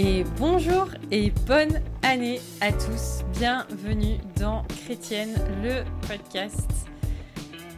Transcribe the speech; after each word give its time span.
Et 0.00 0.22
bonjour 0.38 0.86
et 1.10 1.32
bonne 1.44 1.80
année 2.04 2.38
à 2.60 2.70
tous. 2.70 3.24
Bienvenue 3.36 4.18
dans 4.38 4.62
Chrétienne, 4.84 5.34
le 5.60 5.82
podcast 6.06 6.70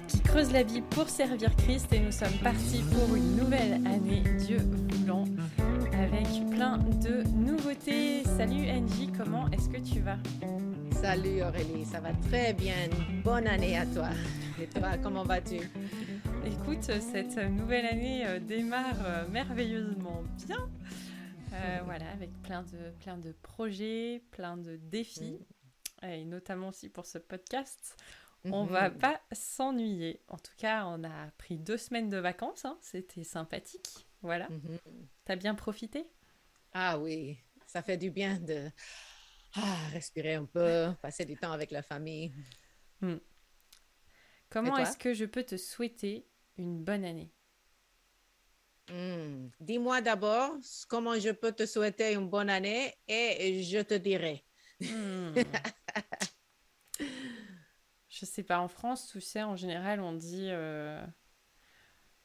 qui 0.06 0.20
creuse 0.20 0.52
la 0.52 0.62
vie 0.62 0.82
pour 0.82 1.08
servir 1.08 1.56
Christ. 1.56 1.90
Et 1.94 1.98
nous 1.98 2.12
sommes 2.12 2.36
partis 2.44 2.82
pour 2.92 3.16
une 3.16 3.36
nouvelle 3.36 3.72
année, 3.86 4.22
Dieu 4.38 4.58
voulant, 4.90 5.24
avec 5.94 6.26
plein 6.50 6.76
de 6.76 7.22
nouveautés. 7.30 8.22
Salut 8.36 8.68
Angie, 8.68 9.10
comment 9.16 9.48
est-ce 9.52 9.70
que 9.70 9.80
tu 9.80 10.00
vas? 10.00 10.18
Salut 11.00 11.40
Aurélie, 11.40 11.86
ça 11.90 12.00
va 12.00 12.12
très 12.28 12.52
bien. 12.52 12.74
Bonne 13.24 13.46
année 13.46 13.78
à 13.78 13.86
toi. 13.86 14.10
Et 14.62 14.66
toi, 14.66 14.90
comment 15.02 15.24
vas-tu? 15.24 15.56
Écoute, 16.44 16.82
cette 16.82 17.38
nouvelle 17.50 17.86
année 17.86 18.26
euh, 18.26 18.38
démarre 18.40 19.06
euh, 19.06 19.24
merveilleusement 19.32 20.22
bien. 20.46 20.68
Euh, 21.52 21.80
voilà, 21.84 22.10
avec 22.10 22.30
plein 22.42 22.62
de, 22.62 22.90
plein 23.00 23.18
de 23.18 23.32
projets, 23.32 24.22
plein 24.30 24.56
de 24.56 24.76
défis, 24.76 25.38
et 26.02 26.24
notamment 26.24 26.68
aussi 26.68 26.88
pour 26.88 27.06
ce 27.06 27.18
podcast. 27.18 27.96
On 28.44 28.64
va 28.64 28.88
Mhm. 28.90 28.98
pas 28.98 29.20
s'ennuyer. 29.32 30.22
En 30.28 30.38
tout 30.38 30.54
cas, 30.56 30.86
on 30.86 31.04
a 31.04 31.30
pris 31.38 31.58
deux 31.58 31.76
semaines 31.76 32.08
de 32.08 32.16
vacances, 32.16 32.64
hein. 32.64 32.78
c'était 32.80 33.24
sympathique. 33.24 34.06
Voilà, 34.22 34.48
Mhm. 34.48 34.78
t'as 35.24 35.36
bien 35.36 35.54
profité? 35.54 36.06
Ah 36.72 36.98
oui, 36.98 37.38
ça 37.66 37.82
fait 37.82 37.96
du 37.98 38.10
bien 38.10 38.38
de 38.38 38.70
ah, 39.54 39.76
respirer 39.92 40.34
un 40.34 40.44
peu, 40.46 40.88
passer 41.02 41.24
du 41.24 41.36
temps 41.36 41.52
avec 41.52 41.70
la 41.70 41.82
famille. 41.82 42.32
Comment 44.48 44.70
toi? 44.70 44.82
est-ce 44.82 44.96
que 44.96 45.12
je 45.14 45.24
peux 45.24 45.42
te 45.44 45.56
souhaiter 45.56 46.26
une 46.56 46.82
bonne 46.82 47.04
année? 47.04 47.30
Hmm. 48.90 49.48
Dis-moi 49.60 50.00
d'abord 50.00 50.56
comment 50.88 51.18
je 51.18 51.30
peux 51.30 51.52
te 51.52 51.64
souhaiter 51.64 52.12
une 52.12 52.28
bonne 52.28 52.50
année 52.50 52.94
et 53.08 53.62
je 53.62 53.78
te 53.80 53.94
dirai. 53.94 54.44
Hmm. 54.80 55.34
Je 58.20 58.26
sais 58.26 58.42
pas, 58.42 58.58
en 58.60 58.68
France, 58.68 59.08
tu 59.10 59.20
sais, 59.20 59.42
en 59.42 59.56
général, 59.56 60.00
on 60.00 60.12
dit 60.12 60.48
euh, 60.50 61.00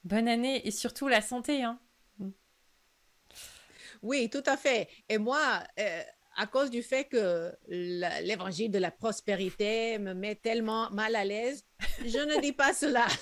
bonne 0.03 0.27
année 0.27 0.67
et 0.67 0.71
surtout 0.71 1.07
la 1.07 1.21
santé. 1.21 1.63
Hein. 1.63 1.79
Oui, 4.01 4.29
tout 4.29 4.43
à 4.45 4.57
fait. 4.57 4.89
Et 5.07 5.17
moi, 5.17 5.63
euh, 5.79 6.03
à 6.37 6.47
cause 6.47 6.69
du 6.69 6.81
fait 6.83 7.05
que 7.05 7.51
l'évangile 7.67 8.69
de 8.71 8.77
la 8.79 8.91
prospérité 8.91 9.97
me 9.99 10.13
met 10.13 10.35
tellement 10.35 10.89
mal 10.91 11.15
à 11.15 11.23
l'aise, 11.23 11.65
je 12.01 12.17
ne 12.19 12.41
dis 12.41 12.53
pas 12.53 12.73
cela. 12.73 13.05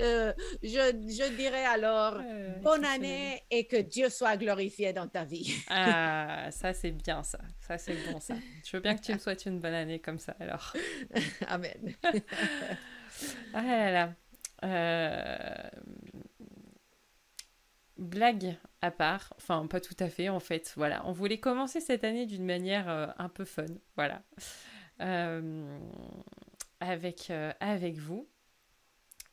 Euh, 0.00 0.32
je, 0.62 0.68
je 0.68 1.36
dirais 1.36 1.64
alors 1.64 2.14
Euh, 2.20 2.54
bonne 2.62 2.84
année 2.84 3.42
et 3.50 3.66
que 3.66 3.76
Dieu 3.76 4.08
soit 4.08 4.36
glorifié 4.36 4.92
dans 4.92 5.06
ta 5.08 5.24
vie. 5.24 5.54
Ah, 5.68 6.48
ça 6.50 6.72
c'est 6.72 6.90
bien 6.90 7.22
ça. 7.22 7.38
Ça 7.60 7.76
c'est 7.78 7.94
bon 8.10 8.18
ça. 8.20 8.34
Je 8.64 8.76
veux 8.76 8.80
bien 8.82 8.96
que 8.96 9.02
tu 9.02 9.12
me 9.12 9.18
souhaites 9.18 9.44
une 9.46 9.60
bonne 9.60 9.74
année 9.74 10.00
comme 10.00 10.18
ça 10.18 10.34
alors. 10.40 10.72
Amen. 11.48 11.94
Ah 13.52 13.62
là 13.62 13.90
là. 13.92 14.14
Euh, 14.64 15.70
Blague 17.96 18.56
à 18.84 18.90
part, 18.90 19.32
enfin 19.36 19.66
pas 19.66 19.80
tout 19.80 19.96
à 19.98 20.08
fait 20.08 20.28
en 20.28 20.40
fait, 20.40 20.72
voilà. 20.76 21.06
On 21.06 21.12
voulait 21.12 21.40
commencer 21.40 21.80
cette 21.80 22.04
année 22.04 22.26
d'une 22.26 22.44
manière 22.44 22.88
euh, 22.88 23.06
un 23.18 23.28
peu 23.28 23.44
fun, 23.44 23.66
voilà. 23.96 24.22
Euh, 25.00 25.78
avec, 26.80 27.30
euh, 27.30 27.52
avec 27.60 27.96
vous. 27.96 28.28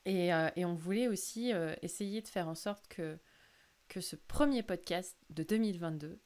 Et, 0.06 0.30
et 0.56 0.66
on 0.66 0.74
voulait 0.74 1.08
aussi 1.08 1.52
essayer 1.84 2.24
de 2.24 2.28
faire 2.28 2.48
en 2.48 2.56
sorte 2.56 2.88
que, 2.88 3.20
que 3.88 4.02
ce 4.02 4.16
premier 4.16 4.64
podcast 4.64 5.16
de 5.30 5.44
2022 5.44 6.20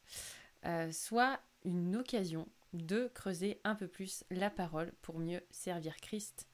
euh, 0.65 0.91
soit 0.91 1.39
une 1.63 1.95
occasion 1.95 2.47
de 2.73 3.11
creuser 3.13 3.59
un 3.63 3.75
peu 3.75 3.87
plus 3.87 4.23
la 4.31 4.49
parole 4.49 4.93
pour 5.01 5.19
mieux 5.19 5.41
servir 5.49 5.97
Christ 5.97 6.47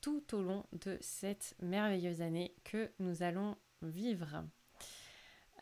tout 0.00 0.34
au 0.34 0.42
long 0.42 0.64
de 0.72 0.96
cette 1.00 1.54
merveilleuse 1.60 2.22
année 2.22 2.54
que 2.64 2.90
nous 2.98 3.22
allons 3.22 3.56
vivre. 3.82 4.44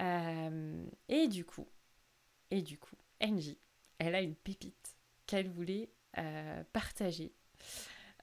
Euh, 0.01 0.85
et 1.09 1.29
du 1.29 1.45
coup, 1.45 1.69
et 2.51 2.63
du 2.63 2.79
coup, 2.79 2.97
Angie, 3.21 3.59
elle 3.99 4.15
a 4.15 4.21
une 4.21 4.35
pépite 4.35 4.97
qu'elle 5.27 5.49
voulait 5.49 5.91
euh, 6.19 6.65
partager. 6.73 7.33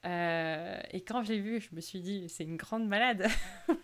Euh, 0.04 0.80
et 0.90 1.02
quand 1.02 1.22
je 1.22 1.32
l'ai 1.32 1.40
vue, 1.40 1.60
je 1.60 1.74
me 1.74 1.80
suis 1.80 2.00
dit, 2.00 2.28
c'est 2.28 2.44
une 2.44 2.56
grande 2.56 2.86
malade. 2.88 3.26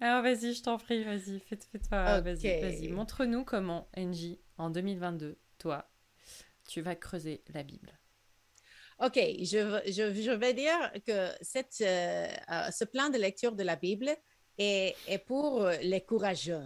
Alors 0.00 0.22
vas-y, 0.22 0.54
je 0.54 0.62
t'en 0.62 0.78
prie, 0.78 1.04
vas-y, 1.04 1.40
fais, 1.40 1.56
fais-toi, 1.56 2.20
vas-y, 2.20 2.60
vas-y. 2.60 2.88
Montre-nous 2.88 3.44
comment, 3.44 3.88
Angie, 3.96 4.40
en 4.58 4.70
2022, 4.70 5.38
toi, 5.58 5.90
tu 6.68 6.80
vas 6.80 6.94
creuser 6.94 7.42
la 7.54 7.62
Bible. 7.62 7.98
OK, 8.98 9.14
je, 9.14 9.80
je, 9.86 10.14
je 10.22 10.30
vais 10.30 10.54
dire 10.54 10.92
que 11.06 11.28
cette, 11.42 11.74
ce 11.74 12.84
plan 12.84 13.10
de 13.10 13.18
lecture 13.18 13.54
de 13.54 13.62
la 13.62 13.76
Bible 13.76 14.16
est 14.58 15.18
pour 15.26 15.68
les 15.82 16.00
courageux, 16.02 16.64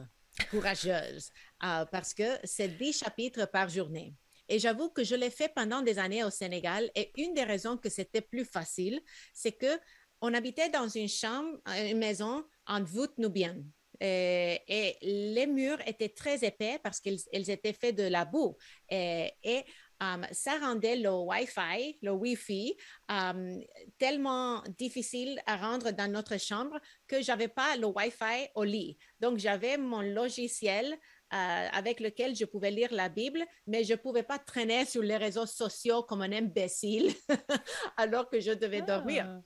courageuses, 0.51 1.31
euh, 1.65 1.85
parce 1.87 2.15
que 2.15 2.39
c'est 2.45 2.69
10 2.69 2.99
chapitres 3.01 3.47
par 3.51 3.69
journée. 3.69 4.15
Et 4.49 4.59
j'avoue 4.59 4.91
que 4.91 5.05
je 5.05 5.15
l'ai 5.15 5.31
fait 5.31 5.53
pendant 5.55 5.81
des 5.81 5.99
années 5.99 6.25
au 6.25 6.31
Sénégal 6.31 6.91
et 6.95 7.13
une 7.17 7.35
des 7.35 7.45
raisons 7.45 7.77
que 7.77 7.89
c'était 7.89 8.21
plus 8.21 8.45
facile, 8.45 9.01
c'est 9.33 9.53
que 9.53 9.79
on 10.21 10.35
habitait 10.35 10.69
dans 10.69 10.89
une 10.89 11.09
chambre, 11.09 11.59
une 11.67 11.99
maison 11.99 12.45
en 12.67 12.83
voûte 12.83 13.17
nubienne. 13.17 13.65
Et, 14.01 14.61
et 14.67 14.97
les 15.03 15.47
murs 15.47 15.79
étaient 15.87 16.09
très 16.09 16.43
épais 16.45 16.79
parce 16.83 17.01
qu'ils 17.01 17.21
ils 17.33 17.51
étaient 17.51 17.73
faits 17.73 17.97
de 17.97 18.03
la 18.05 18.25
boue. 18.25 18.57
Et, 18.89 19.33
et 19.43 19.65
um, 20.01 20.27
ça 20.33 20.59
rendait 20.59 20.97
le 20.97 21.11
Wi-Fi, 21.11 21.99
le 22.03 22.13
Wi-Fi, 22.13 22.77
um, 23.09 23.61
tellement 23.99 24.63
difficile 24.79 25.41
à 25.47 25.57
rendre 25.57 25.91
dans 25.91 26.11
notre 26.11 26.39
chambre 26.39 26.79
que 27.07 27.23
j'avais 27.23 27.49
pas 27.49 27.77
le 27.77 27.87
Wi-Fi 27.87 28.49
au 28.55 28.65
lit. 28.65 28.99
Donc, 29.21 29.39
j'avais 29.39 29.77
mon 29.77 30.01
logiciel 30.01 30.99
euh, 31.33 31.69
avec 31.73 32.01
lequel 32.01 32.35
je 32.35 32.45
pouvais 32.45 32.73
lire 32.73 32.93
la 32.93 33.09
Bible, 33.09 33.45
mais 33.65 33.85
je 33.85 33.95
pouvais 33.95 34.25
pas 34.25 34.39
traîner 34.39 34.85
sur 34.87 35.03
les 35.03 35.17
réseaux 35.17 35.47
sociaux 35.47 36.03
comme 36.03 36.23
un 36.23 36.33
imbécile 36.33 37.15
alors 37.97 38.29
que 38.29 38.41
je 38.41 38.51
devais 38.51 38.83
dormir. 38.83 39.41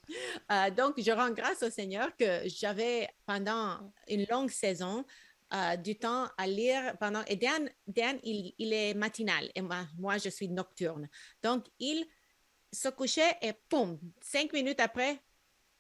Ah. 0.48 0.66
Euh, 0.66 0.70
donc, 0.70 0.94
je 0.96 1.10
rends 1.10 1.30
grâce 1.30 1.62
au 1.62 1.68
Seigneur 1.68 2.16
que 2.16 2.42
j'avais 2.46 3.08
pendant 3.26 3.92
une 4.08 4.24
longue 4.30 4.50
saison 4.50 5.04
euh, 5.52 5.76
du 5.76 5.96
temps 5.98 6.26
à 6.36 6.46
lire 6.46 6.96
pendant. 6.98 7.22
Et 7.26 7.36
Dan, 7.36 7.68
Dan 7.86 8.18
il, 8.22 8.54
il 8.58 8.72
est 8.72 8.94
matinal 8.94 9.50
et 9.54 9.60
moi, 9.62 9.86
moi, 9.98 10.18
je 10.18 10.28
suis 10.28 10.48
nocturne. 10.48 11.08
Donc, 11.42 11.66
il 11.78 12.06
se 12.72 12.88
couchait 12.88 13.36
et 13.42 13.52
poum, 13.68 13.98
cinq 14.20 14.52
minutes 14.52 14.80
après, 14.80 15.20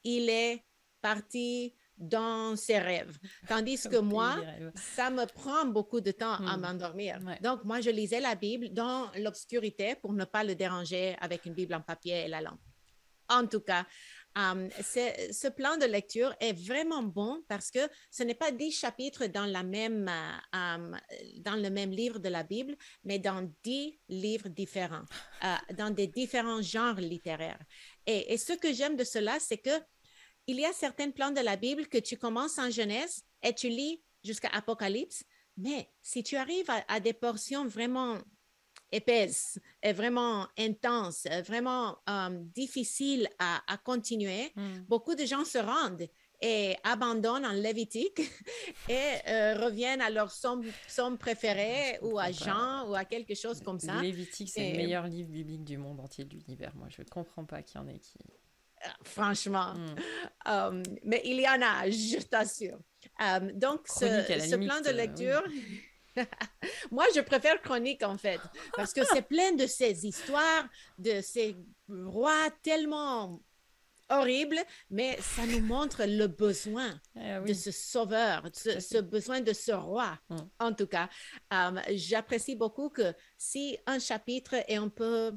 il 0.04 0.28
est 0.28 0.64
parti 1.00 1.74
dans 1.96 2.56
ses 2.56 2.78
rêves. 2.78 3.16
Tandis 3.48 3.88
que 3.88 3.96
moi, 3.98 4.36
ça 4.74 5.10
me 5.10 5.26
prend 5.26 5.64
beaucoup 5.66 6.00
de 6.00 6.10
temps 6.10 6.34
à 6.46 6.56
Hmm. 6.56 6.60
m'endormir. 6.60 7.18
Ouais. 7.24 7.38
Donc, 7.40 7.64
moi, 7.64 7.80
je 7.80 7.90
lisais 7.90 8.20
la 8.20 8.34
Bible 8.34 8.70
dans 8.72 9.10
l'obscurité 9.16 9.94
pour 9.96 10.12
ne 10.12 10.24
pas 10.24 10.44
le 10.44 10.54
déranger 10.54 11.16
avec 11.20 11.46
une 11.46 11.54
Bible 11.54 11.74
en 11.74 11.80
papier 11.80 12.24
et 12.24 12.28
la 12.28 12.40
lampe. 12.40 12.60
En 13.28 13.46
tout 13.46 13.60
cas, 13.60 13.86
ce 14.36 15.48
plan 15.48 15.76
de 15.76 15.86
lecture 15.86 16.34
est 16.40 16.52
vraiment 16.52 17.02
bon 17.02 17.42
parce 17.48 17.70
que 17.70 17.80
ce 18.10 18.22
n'est 18.22 18.34
pas 18.34 18.50
dix 18.50 18.72
chapitres 18.72 19.26
dans, 19.26 19.44
euh, 19.46 20.92
le 21.56 21.68
même 21.70 21.90
livre 21.90 22.18
de 22.18 22.28
la 22.28 22.42
Bible, 22.42 22.76
mais 23.04 23.18
dans 23.18 23.48
dix 23.62 23.98
livres 24.08 24.48
différents, 24.48 25.04
euh, 25.44 25.54
dans 25.74 25.90
des 25.90 26.08
différents 26.08 26.62
genres 26.62 27.00
littéraires. 27.00 27.60
Et, 28.06 28.32
et 28.32 28.38
ce 28.38 28.52
que 28.52 28.72
j'aime 28.72 28.96
de 28.96 29.04
cela, 29.04 29.38
c'est 29.38 29.58
que 29.58 29.80
il 30.46 30.60
y 30.60 30.64
a 30.66 30.72
certains 30.72 31.10
plans 31.10 31.30
de 31.30 31.40
la 31.40 31.56
Bible 31.56 31.86
que 31.86 31.98
tu 31.98 32.18
commences 32.18 32.58
en 32.58 32.70
Genèse 32.70 33.22
et 33.42 33.54
tu 33.54 33.68
lis 33.68 34.02
jusqu'à 34.22 34.48
Apocalypse, 34.48 35.24
mais 35.56 35.88
si 36.02 36.22
tu 36.22 36.36
arrives 36.36 36.68
à, 36.68 36.84
à 36.88 37.00
des 37.00 37.14
portions 37.14 37.66
vraiment 37.66 38.18
épaisses, 38.94 39.58
et 39.82 39.92
vraiment 39.92 40.46
intenses, 40.58 41.26
euh, 41.30 41.42
vraiment 41.42 41.98
euh, 42.08 42.30
difficiles 42.54 43.28
à, 43.38 43.62
à 43.72 43.76
continuer, 43.76 44.52
Hmm. 44.56 44.80
beaucoup 44.88 45.14
de 45.14 45.24
gens 45.24 45.44
se 45.44 45.58
rendent 45.58 46.08
et 46.40 46.76
abandonnent 46.82 47.46
en 47.46 47.52
Lévitique 47.52 48.20
et 48.88 49.12
euh, 49.28 49.54
reviennent 49.64 50.00
à 50.02 50.10
leur 50.10 50.30
somme, 50.30 50.62
somme 50.88 51.16
préférée 51.16 51.98
Je 52.02 52.06
ou 52.06 52.18
à 52.18 52.24
pas. 52.24 52.32
Jean 52.32 52.88
ou 52.90 52.94
à 52.94 53.04
quelque 53.04 53.34
chose 53.34 53.60
comme 53.62 53.80
ça. 53.80 54.00
Lévitique, 54.02 54.50
c'est 54.50 54.60
Et- 54.68 54.72
le 54.72 54.76
meilleur 54.78 55.06
livre 55.06 55.30
biblique 55.30 55.64
du 55.64 55.78
monde 55.78 56.00
entier 56.00 56.24
de 56.24 56.34
l'univers. 56.34 56.72
Moi, 56.76 56.88
je 56.90 57.02
comprends 57.02 57.44
pas 57.44 57.62
qu'il 57.62 57.80
y 57.80 57.84
en 57.84 57.88
ait 57.88 57.98
qui. 57.98 58.18
Euh, 58.84 58.88
Franchement. 59.04 59.72
Hmm. 59.74 60.50
Um, 60.50 60.82
mais 61.04 61.22
il 61.24 61.40
y 61.40 61.48
en 61.48 61.62
a, 61.62 61.88
je 61.88 62.18
t'assure. 62.22 62.78
Um, 63.18 63.50
donc, 63.52 63.88
ce, 63.88 64.04
Chronique, 64.04 64.42
ce 64.42 64.54
limite, 64.56 64.68
plan 64.68 64.80
de 64.82 64.88
euh, 64.88 64.92
lecture, 64.92 65.42
moi, 66.90 67.04
je 67.14 67.20
préfère 67.20 67.60
chronique 67.62 68.02
en 68.02 68.16
fait, 68.18 68.40
parce 68.76 68.92
que 68.92 69.00
c'est 69.12 69.22
plein 69.22 69.52
de 69.52 69.66
ces 69.66 70.06
histoires, 70.06 70.68
de 70.98 71.20
ces 71.20 71.56
rois 71.88 72.50
tellement 72.62 73.40
horrible, 74.10 74.56
mais 74.90 75.18
ça 75.20 75.46
nous 75.46 75.60
montre 75.60 76.04
le 76.04 76.26
besoin 76.26 77.00
Eh 77.16 77.40
de 77.48 77.54
ce 77.54 77.70
sauveur, 77.70 78.46
ce, 78.52 78.78
ce 78.78 78.98
besoin 78.98 79.40
de 79.40 79.52
ce 79.52 79.72
roi, 79.72 80.18
Mm. 80.28 80.36
en 80.60 80.72
tout 80.74 80.86
cas. 80.86 81.08
Um, 81.50 81.80
J'apprécie 81.90 82.54
beaucoup 82.54 82.90
que 82.90 83.14
si 83.38 83.78
un 83.86 83.98
chapitre 83.98 84.54
est 84.68 84.76
un 84.76 84.88
peu, 84.90 85.32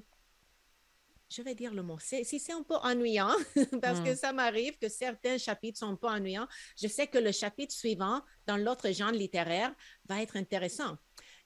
je 1.30 1.42
vais 1.42 1.56
dire 1.56 1.74
le 1.74 1.84
mot, 1.84 1.98
si 2.00 2.24
c'est 2.40 2.54
un 2.54 2.64
peu 2.64 2.76
ennuyant, 2.76 3.34
parce 3.82 4.00
que 4.02 4.12
Mm. 4.12 4.16
ça 4.16 4.34
m'arrive 4.34 4.78
que 4.78 4.90
certains 4.90 5.38
chapitres 5.38 5.78
sont 5.80 5.90
un 5.90 5.96
peu 5.96 6.08
ennuyants, 6.08 6.48
je 6.82 6.88
sais 6.88 7.08
que 7.08 7.18
le 7.18 7.32
chapitre 7.32 7.74
suivant, 7.76 8.22
dans 8.46 8.58
l'autre 8.58 8.90
genre 8.92 9.12
littéraire, 9.12 9.74
va 10.08 10.22
être 10.22 10.38
intéressant. 10.38 10.98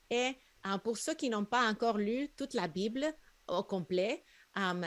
Et 0.09 0.33
euh, 0.67 0.77
pour 0.83 0.97
ceux 0.97 1.15
qui 1.15 1.29
n'ont 1.29 1.45
pas 1.45 1.67
encore 1.69 1.97
lu 1.97 2.29
toute 2.37 2.53
la 2.53 2.67
Bible 2.67 3.05
au 3.47 3.63
complet, 3.63 4.23
um, 4.55 4.85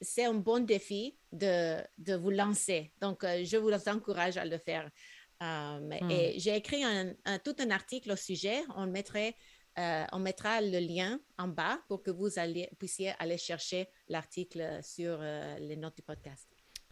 c'est 0.00 0.26
un 0.26 0.34
bon 0.34 0.60
défi 0.64 1.18
de, 1.32 1.78
de 1.98 2.14
vous 2.14 2.30
lancer. 2.30 2.92
Donc, 3.00 3.24
euh, 3.24 3.42
je 3.44 3.56
vous 3.56 3.72
encourage 3.88 4.36
à 4.36 4.44
le 4.44 4.58
faire. 4.58 4.90
Um, 5.40 5.88
Hmm. 6.00 6.10
Et 6.10 6.38
j'ai 6.38 6.54
écrit 6.56 6.82
un, 6.84 7.14
un- 7.24 7.38
tout 7.38 7.54
un 7.60 7.70
article 7.70 8.12
au 8.12 8.16
sujet. 8.16 8.62
On, 8.76 8.86
mettrait, 8.86 9.34
euh, 9.78 10.04
on 10.12 10.18
mettra 10.18 10.60
le 10.60 10.80
lien 10.80 11.20
en 11.38 11.48
bas 11.48 11.78
pour 11.88 12.02
que 12.02 12.10
vous 12.10 12.30
puissiez 12.78 13.12
aller 13.18 13.38
chercher 13.38 13.88
l'article 14.08 14.80
sur 14.82 15.18
euh, 15.20 15.58
les 15.58 15.76
notes 15.76 15.96
du 15.96 16.02
podcast. 16.02 16.48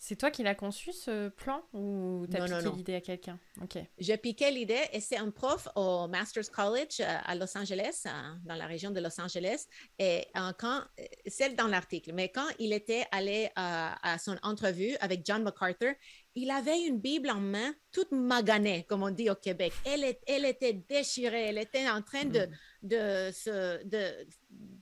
C'est 0.08 0.14
toi 0.14 0.30
qui 0.30 0.44
l'as 0.44 0.54
conçu 0.54 0.92
ce 0.92 1.30
plan 1.30 1.62
ou 1.72 2.26
t'as 2.30 2.46
non. 2.62 2.76
l'idée 2.76 2.94
à 2.94 3.00
quelqu'un? 3.00 3.40
Ok. 3.60 3.76
J'ai 3.98 4.16
piqué 4.16 4.52
l'idée 4.52 4.78
et 4.92 5.00
c'est 5.00 5.16
un 5.16 5.32
prof 5.32 5.66
au 5.74 6.06
Masters 6.06 6.48
College 6.52 7.00
euh, 7.00 7.18
à 7.24 7.34
Los 7.34 7.58
Angeles, 7.58 8.04
euh, 8.06 8.10
dans 8.44 8.54
la 8.54 8.66
région 8.66 8.92
de 8.92 9.00
Los 9.00 9.20
Angeles. 9.20 9.66
Et 9.98 10.24
euh, 10.36 10.52
quand, 10.56 10.82
c'est 11.26 11.56
dans 11.56 11.66
l'article, 11.66 12.12
mais 12.12 12.28
quand 12.28 12.46
il 12.60 12.72
était 12.72 13.04
allé 13.10 13.50
à, 13.56 14.12
à 14.12 14.18
son 14.18 14.36
entrevue 14.44 14.94
avec 15.00 15.26
John 15.26 15.42
MacArthur, 15.42 15.94
il 16.36 16.52
avait 16.52 16.82
une 16.82 17.00
Bible 17.00 17.28
en 17.30 17.40
main, 17.40 17.74
toute 17.90 18.12
maganée, 18.12 18.84
comme 18.88 19.02
on 19.02 19.10
dit 19.10 19.28
au 19.28 19.34
Québec. 19.34 19.72
Elle, 19.84 20.04
est- 20.04 20.22
elle 20.28 20.44
était 20.44 20.74
déchirée, 20.74 21.46
elle 21.46 21.58
était 21.58 21.90
en 21.90 22.00
train 22.02 22.26
de, 22.26 22.46
Mm. 22.46 22.88
de, 22.92 23.30
se, 23.32 23.82
de 23.84 24.28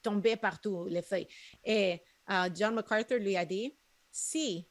tomber 0.02 0.36
partout, 0.36 0.84
les 0.84 1.00
feuilles. 1.00 1.28
Et 1.64 2.02
John 2.54 2.74
MacArthur 2.74 3.18
lui 3.18 3.38
a 3.38 3.46
dit, 3.46 3.74
si 4.10 4.68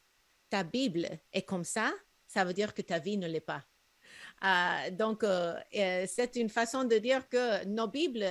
ta 0.53 0.63
Bible 0.63 1.07
est 1.37 1.41
comme 1.51 1.63
ça, 1.63 1.87
ça 2.27 2.43
veut 2.45 2.53
dire 2.53 2.71
que 2.75 2.83
ta 2.83 2.99
vie 2.99 3.17
ne 3.17 3.27
l'est 3.27 3.47
pas. 3.53 3.63
Euh, 4.43 4.91
donc, 4.91 5.23
euh, 5.23 5.55
euh, 5.75 6.05
c'est 6.07 6.35
une 6.35 6.49
façon 6.49 6.83
de 6.83 6.97
dire 6.99 7.27
que 7.27 7.65
nos 7.65 7.87
Bibles, 7.87 8.29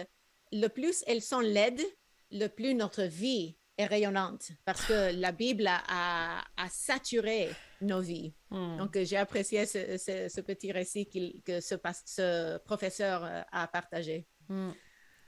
le 0.53 0.69
plus 0.69 1.03
elles 1.09 1.23
sont 1.33 1.41
laides, 1.41 1.83
le 2.31 2.47
plus 2.47 2.75
notre 2.75 3.03
vie 3.03 3.57
est 3.77 3.87
rayonnante, 3.87 4.45
parce 4.65 4.85
que 4.87 4.99
la 5.21 5.33
Bible 5.33 5.67
a, 5.67 5.81
a- 5.89 6.45
a 6.65 6.69
saturé 6.69 7.51
nos 7.81 8.01
vies. 8.01 8.33
Hmm. 8.51 8.77
Donc, 8.77 8.97
j'ai 9.03 9.17
apprécié 9.17 9.67
ce, 9.67 9.97
ce- 9.99 10.29
ce 10.29 10.41
petit 10.43 10.71
récit 10.71 11.09
que 11.45 11.61
ce, 11.61 11.75
ce 12.07 12.59
professeur 12.59 13.19
a 13.51 13.67
partagé. 13.67 14.29
Hmm. 14.49 14.71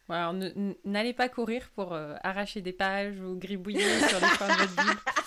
Bon, 0.07 0.79
n'allez 0.85 1.15
pas 1.15 1.31
courir 1.31 1.71
pour 1.75 1.95
euh, 1.95 2.15
arracher 2.23 2.61
des 2.61 2.75
pages 2.75 3.19
ou 3.21 3.37
gribouiller 3.37 3.99
sur 4.09 4.21
les 4.21 4.37
coins 4.39 4.49
de 4.55 4.61
votre 4.63 4.77
Bible. 4.85 5.01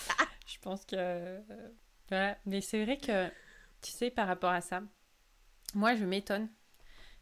Je 0.68 0.72
pense 0.72 0.84
que... 0.86 1.42
voilà. 2.10 2.38
Mais 2.46 2.60
c'est 2.60 2.84
vrai 2.84 2.98
que, 2.98 3.30
tu 3.81 3.90
sais, 3.92 4.12
par 4.12 4.28
rapport 4.28 4.52
à 4.52 4.60
ça, 4.60 4.84
moi, 5.74 5.96
je 5.96 6.04
m'étonne 6.04 6.50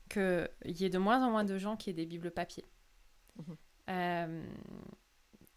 qu'il 0.10 0.50
y 0.64 0.84
ait 0.84 0.90
de 0.90 0.98
moins 0.98 1.24
en 1.24 1.30
moins 1.30 1.44
de 1.44 1.56
gens 1.60 1.78
qui 1.78 1.92
aient 1.92 1.94
des 1.94 2.08
Bibles 2.08 2.32
papier. 2.32 2.66
Mhm. 3.38 3.58
Euh, 3.92 4.46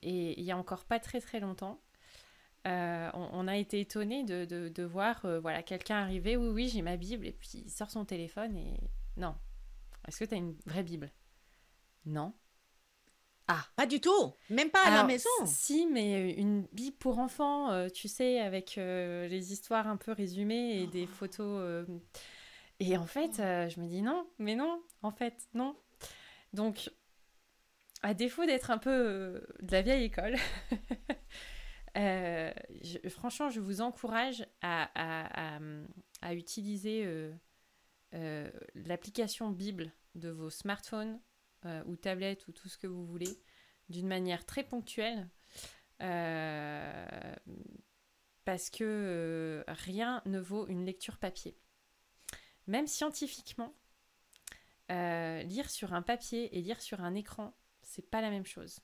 et 0.03 0.39
il 0.39 0.45
y 0.45 0.53
a 0.53 0.59
encore 0.59 0.85
pas 0.85 1.01
très 1.01 1.19
très 1.19 1.41
longtemps, 1.41 1.81
euh, 2.67 3.11
on, 3.15 3.31
on 3.33 3.49
a 3.49 3.57
été 3.57 3.81
étonnés 3.81 4.23
de, 4.23 4.45
de- 4.45 4.69
de 4.69 4.83
voir 4.83 5.25
euh, 5.25 5.41
voilà, 5.41 5.63
quelqu'un 5.63 5.97
arriver, 5.97 6.37
oui, 6.37 6.49
oui, 6.49 6.69
j'ai 6.69 6.83
ma 6.83 6.99
Bible, 6.99 7.25
et 7.27 7.33
puis 7.33 7.49
il 7.55 7.71
sort 7.71 7.91
son 7.91 8.05
téléphone 8.05 8.55
et... 8.55 8.79
Non. 9.17 9.35
Est-ce 10.07 10.19
que 10.19 10.25
tu 10.27 10.35
as 10.35 10.37
une 10.37 10.59
vraie 10.67 10.83
Bible? 10.83 11.11
Non. 12.05 12.35
Pas 13.77 13.87
du 13.87 14.01
tout, 14.01 14.35
même 14.51 14.71
pas 14.71 14.85
à 14.87 14.91
la 14.91 15.05
maison. 15.05 15.29
Si, 15.47 15.87
mais 15.87 16.33
une 16.33 16.67
Bible 16.73 16.97
pour 16.99 17.19
enfants, 17.19 17.71
euh, 17.73 17.89
tu 17.89 18.07
sais, 18.09 18.41
avec 18.41 18.77
euh, 18.79 19.27
les 19.29 19.53
histoires 19.53 19.87
un 19.89 19.97
peu 19.97 20.13
résumées 20.13 20.83
et 20.83 20.87
des 20.87 21.05
Oh. 21.11 21.15
photos. 21.15 21.61
euh, 21.63 21.87
Et 22.81 22.97
en 22.99 23.07
fait, 23.07 23.41
euh, 23.41 23.69
je 23.69 23.81
me 23.81 23.87
dis 23.87 24.03
non, 24.03 24.29
mais 24.39 24.55
non, 24.55 24.83
en 25.03 25.11
fait, 25.11 25.35
non. 25.55 25.77
Donc, 26.53 26.91
à 28.03 28.15
défaut 28.15 28.45
d'être 28.47 28.71
un 28.71 28.79
peu 28.79 28.91
euh, 28.91 29.41
de 29.63 29.73
la 29.73 29.83
vieille 29.83 30.05
école, 30.05 30.37
euh, 31.97 32.53
je- 32.83 33.09
franchement, 33.09 33.51
je 33.51 33.61
vous 33.61 33.81
encourage 33.81 34.47
à, 34.63 34.91
à- 34.95 35.57
à- 35.57 35.61
à 36.23 36.35
utiliser 36.35 37.05
euh, 37.07 37.33
euh, 38.15 38.51
l'application 38.75 39.51
Bible 39.51 39.93
de 40.15 40.29
vos 40.31 40.51
smartphones 40.51 41.19
euh, 41.69 41.83
ou 41.87 41.97
tablettes 41.97 42.49
ou 42.49 42.53
tout 42.53 42.69
ce 42.69 42.79
que 42.79 42.87
vous 42.87 43.07
voulez 43.07 43.41
d'une 43.89 44.09
manière 44.09 44.45
très 44.45 44.65
ponctuelle 44.65 45.29
euh, 46.03 47.35
parce 48.45 48.71
que 48.71 48.85
euh, 48.85 49.65
rien 49.69 50.23
ne 50.27 50.39
vaut 50.41 50.67
une 50.67 50.85
lecture 50.85 51.19
papier. 51.19 51.57
Même 52.67 52.87
scientifiquement, 52.87 53.75
lire 54.91 55.71
sur 55.71 55.95
un 55.95 56.03
papier 56.03 56.57
et 56.57 56.63
lire 56.63 56.81
sur 56.81 57.01
un 57.01 57.15
écran, 57.15 57.55
c'est 57.83 58.11
pas 58.11 58.21
la 58.21 58.31
même 58.31 58.47
chose. 58.47 58.81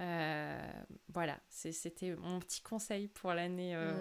Euh, 0.00 0.72
voilà, 1.12 1.38
c'était 1.50 2.16
mon 2.16 2.38
petit 2.40 2.62
conseil 2.62 3.08
pour 3.08 3.34
l'année 3.34 3.74
euh, 3.74 3.92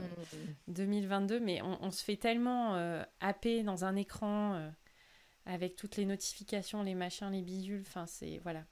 Mm. 0.68 0.74
2022, 0.74 1.40
mais 1.40 1.62
on, 1.62 1.84
on 1.84 1.92
se 1.92 2.04
fait 2.04 2.16
tellement 2.16 2.76
euh, 2.76 3.04
happer 3.20 3.64
dans 3.64 3.84
un 3.84 3.96
écran 3.96 4.72
avec 5.50 5.76
toutes 5.76 5.98
les 5.98 6.06
notifications, 6.06 6.84
les 6.84 6.96
machins, 6.96 7.30
les 7.32 7.42
bidules, 7.42 7.82
enfin 7.86 8.06
c'est 8.06 8.40
voilà, 8.40 8.66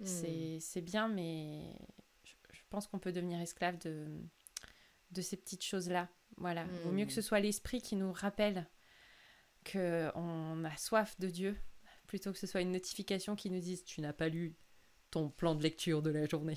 Mm. 0.00 0.58
c'est 0.60 0.80
bien, 0.80 1.06
mais 1.08 1.76
je, 2.24 2.32
je 2.52 2.60
pense 2.70 2.88
qu'on 2.88 2.98
peut 2.98 3.12
devenir 3.12 3.40
esclave 3.40 3.78
de, 3.78 4.08
de 5.12 5.22
ces 5.22 5.36
petites 5.36 5.62
choses-là. 5.62 6.08
Voilà, 6.38 6.64
vaut 6.82 6.90
mieux 6.90 7.06
que 7.06 7.12
ce 7.12 7.22
soit 7.22 7.38
l'esprit 7.38 7.80
qui 7.80 7.94
nous 7.94 8.12
rappelle 8.12 8.66
qu'on 9.70 10.64
a 10.64 10.76
soif 10.76 11.14
de 11.20 11.28
Dieu, 11.28 11.56
plutôt 12.08 12.32
que 12.32 12.38
ce 12.38 12.46
soit 12.48 12.62
une 12.62 12.72
notification 12.72 13.36
qui 13.36 13.48
nous 13.50 13.60
dise 13.60 13.84
tu 13.84 14.00
n'as 14.00 14.12
pas 14.12 14.28
lu 14.28 14.56
ton 15.10 15.28
plan 15.30 15.54
de 15.54 15.62
lecture 15.62 16.02
de 16.02 16.10
la 16.10 16.26
journée. 16.26 16.56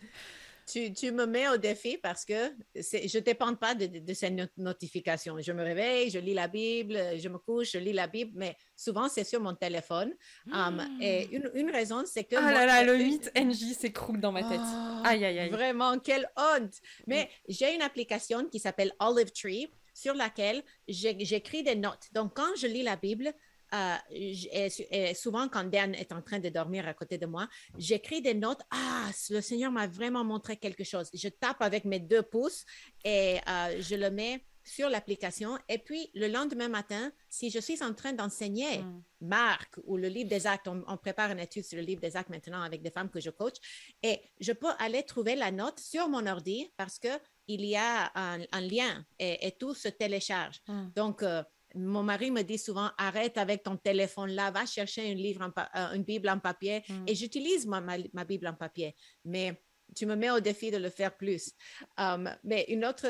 Tu, 0.72 0.92
tu 0.94 1.12
me 1.12 1.26
mets 1.26 1.48
au 1.48 1.56
défi 1.56 1.98
parce 1.98 2.24
que 2.24 2.32
je 2.74 3.18
ne 3.18 3.22
dépends 3.22 3.54
pas 3.54 3.74
de, 3.74 3.86
de, 3.86 3.98
de 3.98 4.14
ces 4.14 4.30
not- 4.30 4.46
notifications. 4.56 5.36
Je 5.40 5.52
me 5.52 5.62
réveille, 5.62 6.08
je 6.10 6.18
lis 6.18 6.34
la 6.34 6.48
Bible, 6.48 6.98
je 7.18 7.28
me 7.28 7.38
couche, 7.38 7.72
je 7.72 7.78
lis 7.78 7.92
la 7.92 8.06
Bible, 8.06 8.32
mais 8.34 8.56
souvent 8.76 9.08
c'est 9.08 9.24
sur 9.24 9.40
mon 9.40 9.54
téléphone. 9.54 10.14
Um, 10.52 10.80
et 11.00 11.28
une, 11.34 11.50
une 11.54 11.70
raison, 11.70 12.04
c'est 12.06 12.24
que... 12.24 12.36
Ah 12.36 12.40
moi- 12.42 12.52
là 12.52 12.66
là, 12.66 12.84
le 12.84 12.96
une- 12.98 13.06
mythe 13.06 13.30
NJ 13.36 13.74
s'écroule 13.74 14.20
dans 14.20 14.32
ma 14.32 14.42
tête. 14.44 14.60
Oh, 14.62 15.02
Aïe, 15.04 15.24
aïe, 15.24 15.38
aïe. 15.38 15.50
Vraiment, 15.50 15.98
quelle 15.98 16.26
honte! 16.36 16.74
Mais 17.06 17.28
j'ai 17.48 17.74
une 17.74 17.82
application 17.82 18.46
qui 18.46 18.58
s'appelle 18.58 18.92
Olive 19.00 19.30
Tree 19.32 19.68
sur 19.94 20.14
laquelle 20.14 20.62
j'écris 20.88 21.62
des 21.62 21.74
notes. 21.76 22.08
Donc, 22.12 22.34
quand 22.34 22.54
je 22.56 22.66
lis 22.66 22.82
la 22.82 22.96
Bible, 22.96 23.32
euh, 23.74 23.94
et, 24.10 24.70
su- 24.70 24.86
et 24.90 25.14
souvent 25.14 25.48
quand 25.48 25.64
Dan 25.64 25.94
est 25.94 26.12
en 26.12 26.22
train 26.22 26.38
de 26.38 26.48
dormir 26.48 26.86
à 26.86 26.94
côté 26.94 27.18
de 27.18 27.26
moi, 27.26 27.48
j'écris 27.78 28.20
des 28.22 28.34
notes. 28.34 28.60
Ah, 28.70 29.10
le 29.30 29.40
Seigneur 29.40 29.70
m'a 29.72 29.86
vraiment 29.86 30.24
montré 30.24 30.56
quelque 30.56 30.84
chose. 30.84 31.08
Je 31.14 31.28
tape 31.28 31.60
avec 31.62 31.84
mes 31.84 32.00
deux 32.00 32.22
pouces 32.22 32.64
et 33.04 33.38
euh, 33.48 33.80
je 33.80 33.94
le 33.96 34.10
mets 34.10 34.44
sur 34.64 34.88
l'application. 34.88 35.58
Et 35.68 35.78
puis, 35.78 36.08
le 36.14 36.28
lendemain 36.28 36.68
matin, 36.68 37.10
si 37.28 37.50
je 37.50 37.58
suis 37.58 37.82
en 37.82 37.94
train 37.94 38.12
d'enseigner, 38.12 38.78
Mm. 38.78 39.02
Marc 39.22 39.76
ou 39.84 39.96
le 39.96 40.08
livre 40.08 40.28
des 40.28 40.46
actes. 40.48 40.66
On, 40.66 40.82
on 40.88 40.96
prépare 40.96 41.30
une 41.30 41.38
étude 41.38 41.64
sur 41.64 41.76
le 41.78 41.84
livre 41.84 42.00
des 42.00 42.16
actes 42.16 42.28
maintenant 42.30 42.60
avec 42.62 42.82
des 42.82 42.90
femmes 42.90 43.08
que 43.08 43.20
je 43.20 43.30
coach. 43.30 43.54
Et 44.02 44.20
je 44.40 44.52
peux 44.52 44.70
aller 44.80 45.02
trouver 45.04 45.36
la 45.36 45.50
note 45.52 45.78
sur 45.78 46.08
mon 46.08 46.26
ordi 46.26 46.72
parce 46.76 46.98
que 46.98 47.08
il 47.48 47.64
y 47.64 47.76
a 47.76 48.10
un, 48.16 48.40
un 48.52 48.60
lien 48.60 49.04
et, 49.18 49.46
et 49.46 49.52
tout 49.52 49.74
se 49.74 49.88
télécharge. 49.88 50.60
Mm. 50.68 50.88
Donc, 50.96 51.22
euh, 51.22 51.42
mon 51.74 52.02
mari 52.02 52.30
me 52.30 52.42
dit 52.42 52.58
souvent, 52.58 52.90
arrête 52.98 53.38
avec 53.38 53.62
ton 53.62 53.76
téléphone 53.76 54.30
là, 54.30 54.50
va 54.50 54.66
chercher 54.66 55.10
un 55.10 55.14
livre 55.14 55.42
en 55.42 55.60
euh, 55.76 55.94
une 55.94 56.04
Bible 56.04 56.28
en 56.28 56.38
papier. 56.38 56.82
Mm. 56.88 57.04
Et 57.06 57.14
j'utilise 57.14 57.66
ma, 57.66 57.80
ma, 57.80 57.96
ma 58.12 58.24
Bible 58.24 58.46
en 58.46 58.54
papier. 58.54 58.94
Mais 59.24 59.60
tu 59.94 60.06
me 60.06 60.16
mets 60.16 60.30
au 60.30 60.40
défi 60.40 60.70
de 60.70 60.78
le 60.78 60.90
faire 60.90 61.16
plus. 61.16 61.52
Um, 61.98 62.30
mais 62.44 62.64
une 62.68 62.84
autre, 62.84 63.06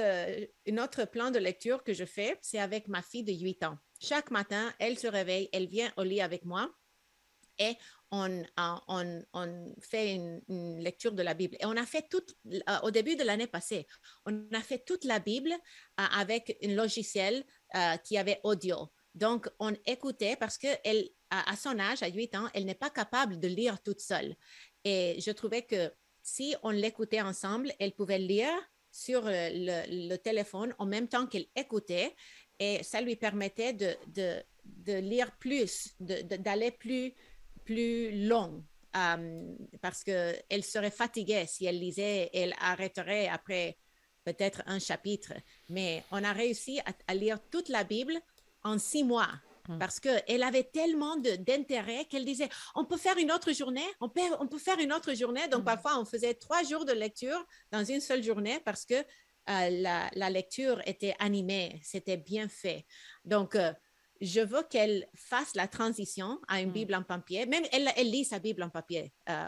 une 0.67 0.81
autre 0.81 1.05
plan 1.05 1.31
de 1.31 1.39
lecture 1.39 1.85
que 1.85 1.93
je 1.93 2.05
fais, 2.05 2.39
c'est 2.43 2.59
avec 2.59 2.89
ma 2.89 3.03
fille 3.03 3.25
de 3.25 3.33
8 3.33 3.65
ans. 3.65 3.79
Chaque 4.01 4.31
matin, 4.31 4.73
elle 4.79 4.99
se 4.99 5.07
réveille, 5.07 5.49
elle 5.53 5.67
vient 5.67 5.93
au 5.97 6.03
lit 6.03 6.21
avec 6.21 6.45
moi 6.45 6.73
et 7.59 7.77
on, 8.11 8.31
euh, 8.31 8.77
on, 8.89 9.23
on 9.33 9.75
fait 9.81 10.15
une, 10.15 10.43
une 10.49 10.81
lecture 10.81 11.13
de 11.13 11.23
la 11.23 11.35
Bible. 11.35 11.57
Et 11.61 11.65
on 11.65 11.77
a 11.77 11.87
fait 11.87 12.07
toute, 12.09 12.35
euh, 12.47 12.79
au 12.83 12.91
début 12.91 13.17
de 13.17 13.25
l'année 13.25 13.47
passée, 13.47 13.87
on 14.27 14.49
a 14.53 14.61
fait 14.61 14.85
toute 14.85 15.05
la 15.05 15.19
Bible 15.19 15.53
euh, 15.53 16.05
avec 16.13 16.59
un 16.63 16.75
logiciel 16.75 17.45
euh, 17.77 17.97
qui 17.99 18.19
avait 18.19 18.41
audio. 18.45 18.91
Donc, 19.15 19.49
on 19.59 19.75
écoutait 19.87 20.37
parce 20.37 20.59
qu'elle, 20.59 21.09
à, 21.31 21.51
à 21.53 21.57
son 21.57 21.79
âge, 21.79 22.03
à 22.03 22.09
8 22.09 22.35
ans, 22.37 22.49
elle 22.55 22.65
n'est 22.65 22.75
pas 22.75 22.91
capable 22.91 23.39
de 23.39 23.49
lire 23.49 23.83
toute 23.83 24.01
seule. 24.01 24.35
Et 24.85 25.21
je 25.21 25.31
trouvais 25.31 25.63
que 25.63 25.93
si 26.23 26.55
on 26.63 26.71
l'écoutait 26.71 27.21
ensemble, 27.21 27.73
elle 27.79 27.93
pouvait 27.93 28.19
lire 28.19 28.53
sur 28.91 29.23
le, 29.25 30.17
téléphone 30.17 30.75
en 30.79 30.87
même 30.87 31.09
temps 31.09 31.27
qu'elle 31.27 31.47
écoutait 31.57 32.15
et 32.59 32.83
ça 32.83 33.01
lui 33.01 33.17
permettait 33.17 33.73
de, 33.73 33.97
de, 34.07 34.93
lire 34.93 35.33
plus, 35.39 35.95
d'aller 35.99 36.71
plus, 36.71 37.15
plus 37.65 38.27
long. 38.27 38.65
Euh, 38.95 39.57
parce 39.81 40.05
qu'elle 40.05 40.65
serait 40.65 40.91
fatiguée 40.91 41.47
si 41.49 41.65
elle 41.65 41.81
lisait, 41.81 42.29
elle 42.35 42.55
arrêterait 42.61 43.27
après 43.29 43.79
peut-être 44.25 44.63
un 44.67 44.79
chapitre. 44.79 45.33
Mais 45.69 46.05
on 46.11 46.23
a 46.23 46.33
réussi 46.33 46.81
à 47.07 47.15
lire 47.15 47.39
toute 47.51 47.69
la 47.69 47.85
Bible 47.85 48.15
en 48.65 48.79
six 48.79 49.05
mois. 49.05 49.31
Mmh. 49.69 49.79
Parce 49.79 50.01
qu'elle 50.01 50.43
avait 50.43 50.65
tellement 50.65 51.17
d'intérêt 51.17 52.05
qu'elle 52.07 52.25
disait, 52.25 52.49
on 52.75 52.85
peut 52.85 52.97
faire 52.97 53.17
une 53.17 53.31
autre 53.31 53.53
journée, 53.53 53.87
on 54.01 54.09
peut, 54.09 54.21
on 54.41 54.49
peut 54.49 54.59
faire 54.59 54.79
une 54.79 54.93
autre 54.93 55.15
journée. 55.15 55.47
Donc, 55.49 55.63
mmh. 55.63 55.67
parfois, 55.67 56.01
on 56.01 56.05
faisait 56.05 56.35
trois 56.35 56.63
jours 56.65 56.85
de 56.85 56.93
lecture 56.93 57.47
dans 57.71 57.85
une 57.85 58.01
seule 58.01 58.23
journée 58.23 58.61
parce 58.65 58.85
que 58.85 58.95
euh, 58.95 60.09
la, 60.15 60.31
lecture 60.31 60.81
était 60.87 61.15
animée, 61.19 61.81
c'était 61.83 62.17
bien 62.17 62.49
fait. 62.49 62.87
Donc, 63.25 63.55
euh, 63.55 63.73
je 64.21 64.41
veux 64.41 64.63
qu'elle 64.71 65.09
fasse 65.17 65.55
la 65.57 65.67
transition 65.67 66.39
à 66.47 66.61
une 66.61 66.71
mmh. 66.71 66.73
Bible 66.73 66.95
en 66.95 67.03
papier. 67.03 67.47
Même 67.47 67.65
elle, 67.73 67.91
elle 67.97 68.11
lit 68.11 68.25
sa 68.25 68.39
Bible 68.39 68.63
en 68.63 68.71
papier 68.71 69.13
euh, 69.29 69.47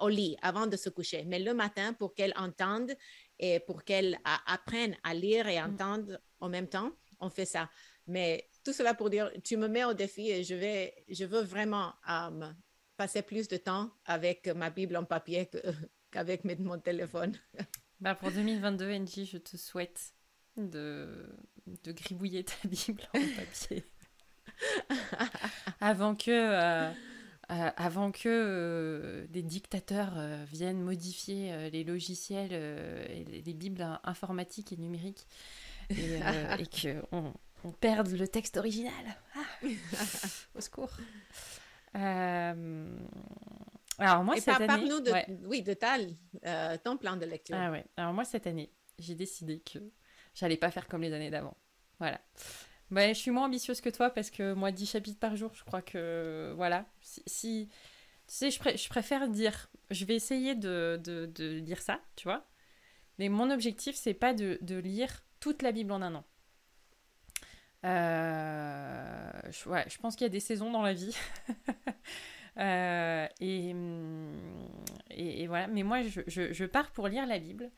au 0.00 0.08
lit 0.08 0.36
avant 0.42 0.66
de 0.66 0.76
se 0.76 0.88
coucher. 0.88 1.24
Mais 1.24 1.38
le 1.38 1.54
matin, 1.54 1.92
pour 1.92 2.14
qu'elle 2.14 2.34
entende 2.36 2.92
et 3.38 3.60
pour 3.60 3.84
qu'elle 3.84 4.18
apprenne 4.46 4.96
à 5.04 5.14
lire 5.14 5.46
et 5.48 5.60
entendre 5.60 6.18
en 6.40 6.48
même 6.48 6.68
temps, 6.68 6.90
on 7.20 7.30
fait 7.30 7.44
ça. 7.44 7.68
Mais 8.06 8.48
tout 8.64 8.72
cela 8.72 8.94
pour 8.94 9.10
dire, 9.10 9.30
tu 9.44 9.56
me 9.56 9.68
mets 9.68 9.84
au 9.84 9.94
défi 9.94 10.30
et 10.30 10.42
je, 10.42 10.54
vais, 10.54 10.94
je 11.08 11.24
veux 11.24 11.42
vraiment 11.42 11.92
euh, 12.08 12.50
passer 12.96 13.22
plus 13.22 13.48
de 13.48 13.56
temps 13.56 13.90
avec 14.04 14.46
ma 14.48 14.70
Bible 14.70 14.96
en 14.96 15.04
papier 15.04 15.48
qu'avec 16.10 16.44
mon 16.44 16.78
téléphone. 16.78 17.34
Bah 18.00 18.14
pour 18.14 18.30
2022, 18.30 18.92
Angie, 18.94 19.26
je 19.26 19.38
te 19.38 19.56
souhaite 19.56 20.12
de, 20.56 21.34
de 21.82 21.90
gribouiller 21.90 22.44
ta 22.44 22.54
Bible 22.68 23.02
en 23.12 23.18
papier. 23.36 23.84
avant 25.80 26.14
que, 26.14 26.30
euh, 26.30 26.92
euh, 27.50 27.70
avant 27.76 28.12
que 28.12 29.26
des 29.30 29.42
dictateurs 29.42 30.14
viennent 30.46 30.82
modifier 30.82 31.70
les 31.70 31.84
logiciels, 31.84 32.52
et 32.52 33.24
les, 33.24 33.54
Bibles 33.54 33.86
informatiques 34.04 34.72
et 34.72 34.76
numériques, 34.76 35.26
et, 35.90 35.96
et 36.58 36.66
qu'on 36.66 37.32
on 37.64 37.72
perd 37.72 38.08
le 38.08 38.28
texte 38.28 38.56
original. 38.56 38.92
Ah. 39.34 39.40
Au 40.54 40.60
secours. 40.60 40.92
Euh, 41.96 42.98
alors 43.98 44.22
moi, 44.22 44.36
cette 44.36 44.60
année... 44.60 44.88
de, 44.88 45.46
oui, 45.46 45.62
de 45.62 45.76
euh, 46.46 46.76
ton 46.82 46.96
plan 46.96 47.16
de 47.16 47.24
lecture. 47.24 47.56
Ah 47.58 47.70
ouais. 47.70 47.84
Alors 47.96 48.12
moi, 48.12 48.24
cette 48.24 48.46
année, 48.46 48.70
j'ai 48.98 49.14
décidé 49.14 49.60
que 49.60 49.78
j'allais 50.34 50.56
pas 50.56 50.70
faire 50.70 50.86
comme 50.86 51.02
les 51.02 51.12
années 51.12 51.30
d'avant. 51.30 51.56
Voilà. 51.98 52.20
Je 52.90 53.12
suis 53.14 53.30
moins 53.30 53.46
ambitieuse 53.46 53.80
que 53.80 53.90
toi 53.90 54.10
parce 54.10 54.30
que 54.30 54.54
moi, 54.54 54.72
10 54.72 54.90
chapitres 54.90 55.18
par 55.18 55.36
jour, 55.36 55.50
je 55.54 55.64
crois 55.64 55.82
que... 55.82 56.52
Voilà. 56.56 56.86
Si... 57.00 57.68
tu 58.26 58.34
sais, 58.34 58.50
je, 58.50 58.88
préfère 58.88 59.28
dire... 59.28 59.70
Je 59.90 60.04
vais 60.04 60.14
essayer 60.14 60.54
de, 60.54 61.00
de, 61.02 61.58
lire 61.58 61.80
ça, 61.80 62.00
tu 62.16 62.24
vois. 62.24 62.46
Mais 63.18 63.28
mon 63.28 63.50
objectif, 63.50 63.96
c'est 63.96 64.14
pas 64.14 64.34
de, 64.34 64.58
lire 64.78 65.22
toute 65.40 65.62
la 65.62 65.72
Bible 65.72 65.92
en 65.92 66.02
un 66.02 66.14
an. 66.14 66.24
Euh, 67.84 69.30
je, 69.50 69.62
je 69.88 69.98
pense 69.98 70.16
qu'il 70.16 70.24
y 70.24 70.26
a 70.26 70.30
des 70.30 70.40
saisons 70.40 70.70
dans 70.70 70.82
la 70.82 70.94
vie. 70.94 71.16
Euh, 72.58 73.28
mm, 73.40 74.36
et, 75.10 75.46
voilà, 75.46 75.68
mais 75.68 75.84
moi 75.84 76.02
je, 76.02 76.64
pars 76.64 76.90
pour 76.90 77.08
lire 77.08 77.26
la 77.26 77.38
Bible 77.38 77.70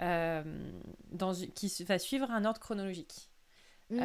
euh, 0.00 0.42
qui 1.54 1.84
va 1.84 1.98
suivre 1.98 2.30
un 2.30 2.44
ordre 2.44 2.60
chronologique. 2.60 3.30
Mmh. 3.90 4.00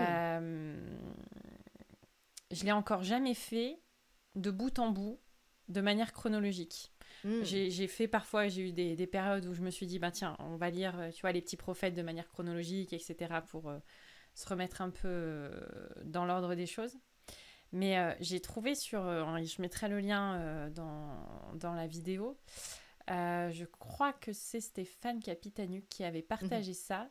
je 2.52 2.64
l'ai 2.64 2.72
encore 2.72 3.04
jamais 3.04 3.34
fait 3.34 3.80
de 4.36 4.52
bout 4.52 4.78
en 4.80 4.92
bout, 4.92 5.20
de 5.68 5.82
manière 5.82 6.14
chronologique. 6.14 6.92
Mmh. 7.24 7.44
J'ai 7.44 7.88
fait 7.88 8.08
parfois, 8.08 8.48
j'ai 8.48 8.70
eu 8.70 8.72
des, 8.72 8.96
des, 8.96 9.08
périodes 9.08 9.46
où 9.46 9.54
je 9.54 9.62
me 9.62 9.70
suis 9.70 9.88
dit, 9.88 10.00
bah 10.00 10.12
tiens, 10.12 10.36
on 10.40 10.56
va 10.56 10.70
lire, 10.70 11.10
tu 11.14 11.22
vois, 11.22 11.32
les 11.32 11.42
petits 11.42 11.58
prophètes 11.58 11.96
de 11.96 12.02
manière 12.02 12.28
chronologique, 12.28 12.94
etc. 12.94 13.42
pour 13.48 13.72
se 14.40 14.48
remettre 14.48 14.82
un 14.82 14.90
peu 14.90 15.08
euh, 15.08 15.50
dans 16.04 16.26
l'ordre 16.26 16.56
des 16.56 16.66
choses. 16.66 16.98
Mais 17.72 18.00
euh, 18.00 18.14
j'ai 18.20 18.40
trouvé 18.40 18.74
sur, 18.74 19.06
euh, 19.06 19.44
je 19.44 19.62
mettrai 19.62 19.90
le 19.90 20.00
lien 20.00 20.70
dans, 20.70 21.54
dans, 21.56 21.74
la 21.74 21.88
vidéo, 21.88 22.40
je 23.08 23.66
crois 23.66 24.14
que 24.14 24.34
c'est 24.34 24.62
Stéphane 24.62 25.22
Capitanu 25.22 25.84
qui 25.90 26.04
avait 26.04 26.22
partagé 26.22 26.72
mhm. 26.72 26.78
ça. 26.78 27.10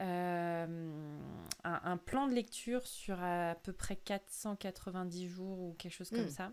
Un, 0.00 1.96
plan 2.04 2.26
de 2.26 2.34
lecture 2.34 2.86
sur 2.86 3.22
à 3.22 3.54
peu 3.62 3.72
près 3.72 3.96
490 3.96 5.28
jours 5.28 5.58
ou 5.58 5.74
quelque 5.78 5.94
chose 5.94 6.10
comme 6.10 6.26
hmm. 6.26 6.30
ça. 6.30 6.52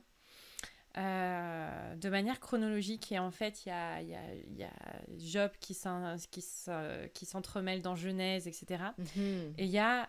Euh, 0.95 1.95
de 1.95 2.09
manière 2.09 2.39
chronologique. 2.39 3.11
Et 3.11 3.19
en 3.19 3.31
fait, 3.31 3.65
il 3.65 3.69
y 3.69 3.71
a, 3.71 4.01
y, 4.01 4.13
a, 4.13 4.35
y 4.35 4.63
a, 4.63 4.71
Job 5.17 5.51
qui 5.59 5.73
s'entremêle 7.25 7.81
dans 7.81 7.95
Genèse, 7.95 8.47
etc. 8.47 8.83
Mhm. 8.97 9.53
Et 9.57 9.65
il 9.65 9.71
y 9.71 9.79
a, 9.79 10.07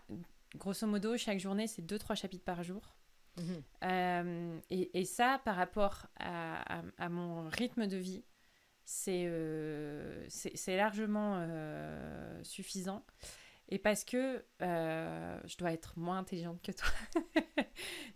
grosso 0.57 0.87
modo, 0.87 1.17
chaque 1.17 1.41
journée, 1.41 1.67
c'est 1.69 1.83
2-3 1.83 2.17
chapitres 2.17 2.45
par 2.45 2.63
jour. 2.63 2.97
Mhm. 3.39 3.63
Euh, 3.85 4.59
et, 4.71 5.01
et, 5.01 5.05
ça, 5.07 5.41
par 5.45 5.57
rapport 5.57 6.07
à, 6.21 6.83
à, 6.99 7.09
mon 7.09 7.49
rythme 7.49 7.87
de 7.87 7.97
vie, 7.97 8.23
c'est 8.85 9.25
euh, 9.27 10.27
largement 10.69 11.47
suffisant. 12.43 13.05
Et 13.69 13.79
parce 13.79 14.05
que 14.05 14.45
euh, 14.63 15.41
je 15.47 15.57
dois 15.57 15.73
être 15.73 15.99
moins 15.99 16.19
intelligente 16.19 16.61
que 16.63 16.73
toi, 16.73 16.89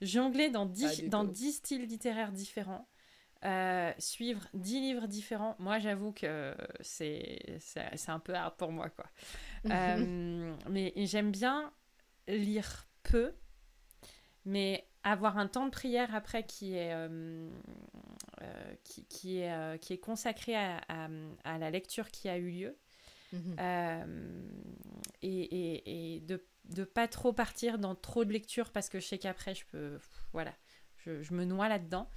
jongler 0.02 0.50
dans 0.50 0.66
10, 0.66 1.04
dans 1.08 1.26
styles 1.34 1.86
littéraires 1.86 2.32
différents, 2.32 2.86
euh, 3.44 3.92
suivre 3.98 4.46
10 4.52 4.80
livres 4.80 5.06
différents, 5.06 5.56
moi 5.58 5.78
j'avoue 5.78 6.12
que 6.12 6.54
c'est 6.80 7.38
un 8.08 8.18
peu 8.18 8.34
hard 8.34 8.56
pour 8.56 8.72
moi. 8.72 8.90
quoi. 8.90 9.06
Euh, 9.70 10.54
mais 10.70 10.92
j'aime 10.94 11.32
bien 11.32 11.72
lire 12.28 12.86
peu, 13.02 13.34
mais 14.48 14.86
avoir 15.04 15.38
un 15.38 15.46
temps 15.46 15.66
de 15.66 15.70
prière 15.70 16.14
après 16.14 16.44
qui 16.44 16.74
est, 16.74 16.92
qui, 18.84 19.04
qui, 19.06 19.38
est, 19.38 19.80
qui 19.80 19.92
est 19.92 19.98
consacré 19.98 20.56
à, 20.56 20.80
à, 21.44 21.58
la 21.58 21.70
lecture 21.70 22.10
qui 22.10 22.28
a 22.28 22.36
eu 22.36 22.50
lieu. 22.50 22.76
Mhm. 23.32 23.56
Euh, 23.58 24.42
et, 25.22 26.16
et, 26.16 26.20
de 26.20 26.44
ne 26.76 26.84
pas 26.84 27.08
trop 27.08 27.32
partir 27.32 27.78
dans 27.78 27.94
trop 27.94 28.24
de 28.24 28.32
lecture 28.32 28.70
parce 28.70 28.88
que 28.88 29.00
je 29.00 29.06
sais 29.06 29.18
qu'après, 29.18 29.54
je 29.54 29.64
peux. 29.66 29.98
Voilà, 30.32 30.54
je, 30.96 31.22
je 31.22 31.34
me 31.34 31.44
noie 31.44 31.68
là-dedans. 31.68 32.08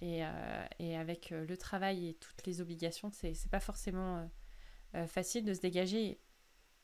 Et, 0.00 0.24
euh, 0.24 0.66
et, 0.78 0.96
avec 0.96 1.32
euh, 1.32 1.46
le 1.46 1.56
travail 1.56 2.08
et 2.08 2.14
toutes 2.14 2.46
les 2.46 2.60
obligations, 2.60 3.10
c'est 3.12 3.50
pas 3.50 3.60
forcément 3.60 4.30
facile 5.08 5.44
de 5.44 5.54
se 5.54 5.60
dégager 5.60 6.20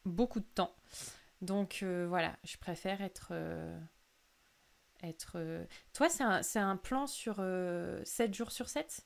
beaucoup 0.05 0.41
de 0.41 0.49
temps. 0.55 0.75
Donc 1.43 1.85
voilà, 1.85 2.37
je 2.45 2.57
préfère 2.57 3.01
être. 3.03 3.33
Être 5.03 5.39
Toi, 5.93 6.09
c'est 6.09 6.23
un, 6.59 6.69
un, 6.69 6.77
plan 6.77 7.07
sur 7.07 7.43
7 8.05 8.35
jours 8.35 8.53
sur 8.53 8.69
7 8.69 9.01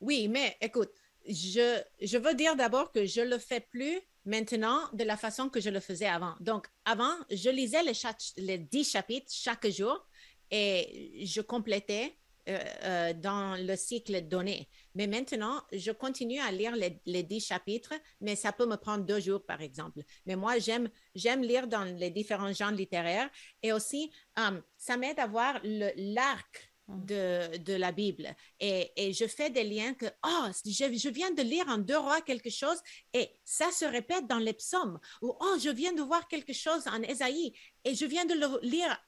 Oui, 0.00 0.28
mais 0.28 0.56
écoute, 0.60 0.90
je, 1.26 1.80
je 2.00 2.18
veux 2.18 2.34
dire 2.34 2.56
d'abord 2.56 2.92
que 2.92 3.04
je 3.04 3.20
le 3.20 3.38
fais 3.38 3.60
plus 3.60 4.00
maintenant 4.24 4.80
de 4.92 5.04
la 5.04 5.16
façon 5.16 5.48
que 5.48 5.60
je 5.60 5.70
le 5.70 5.80
faisais 5.80 6.06
avant. 6.06 6.34
Donc, 6.40 6.66
avant, 6.84 7.14
je 7.30 7.50
lisais 7.50 7.82
les, 7.82 7.92
les 8.36 8.58
10 8.58 8.90
chapitres 8.90 9.32
chaque 9.32 9.68
jour 9.68 10.06
et 10.50 11.24
je 11.24 11.40
complétais 11.40 12.16
euh, 12.48 12.58
euh, 12.84 13.12
dans 13.14 13.56
le 13.56 13.76
cycle 13.76 14.22
donné. 14.22 14.68
Mais 14.94 15.06
maintenant, 15.06 15.62
je 15.72 15.92
continue 15.92 16.40
à 16.40 16.50
lire 16.50 16.74
les, 16.74 17.00
les 17.06 17.22
10 17.22 17.40
chapitres, 17.46 17.94
mais 18.20 18.36
ça 18.36 18.52
peut 18.52 18.66
me 18.66 18.76
prendre 18.76 19.04
deux 19.04 19.20
jours, 19.20 19.44
par 19.44 19.60
exemple. 19.60 20.00
Mais 20.26 20.36
moi, 20.36 20.58
j'aime, 20.58 20.88
j'aime 21.14 21.42
lire 21.42 21.66
dans 21.66 21.84
les 21.84 22.10
différents 22.10 22.52
genres 22.52 22.70
littéraires 22.70 23.30
et 23.62 23.72
aussi, 23.72 24.10
euh, 24.38 24.60
ça 24.76 24.96
m'aide 24.96 25.18
à 25.18 25.26
voir 25.26 25.60
l'arc 25.62 26.68
Mmh. 26.88 27.04
de, 27.04 27.56
de 27.58 27.74
la 27.74 27.92
Bible. 27.92 28.34
Et, 28.60 28.92
et, 28.96 29.12
je 29.12 29.26
fais 29.26 29.50
des 29.50 29.62
liens 29.64 29.92
que, 29.92 30.06
oh, 30.24 30.46
je, 30.64 30.70
je, 30.96 31.08
viens 31.10 31.30
de 31.30 31.42
lire 31.42 31.68
en 31.68 31.76
deux 31.76 31.98
rois 31.98 32.22
quelque 32.22 32.48
chose 32.48 32.78
et 33.12 33.28
ça 33.44 33.70
se 33.70 33.84
répète 33.84 34.26
dans 34.26 34.38
les 34.38 34.54
psaumes. 34.54 34.98
Ou, 35.20 35.34
oh, 35.38 35.56
je 35.62 35.68
viens 35.68 35.92
de 35.92 36.00
voir 36.00 36.26
quelque 36.28 36.54
chose 36.54 36.88
en 36.88 37.02
Ésaïe 37.02 37.52
et 37.84 37.94
je 37.94 38.06
viens 38.06 38.24
de 38.24 38.32
le 38.32 38.66
lire 38.66 38.98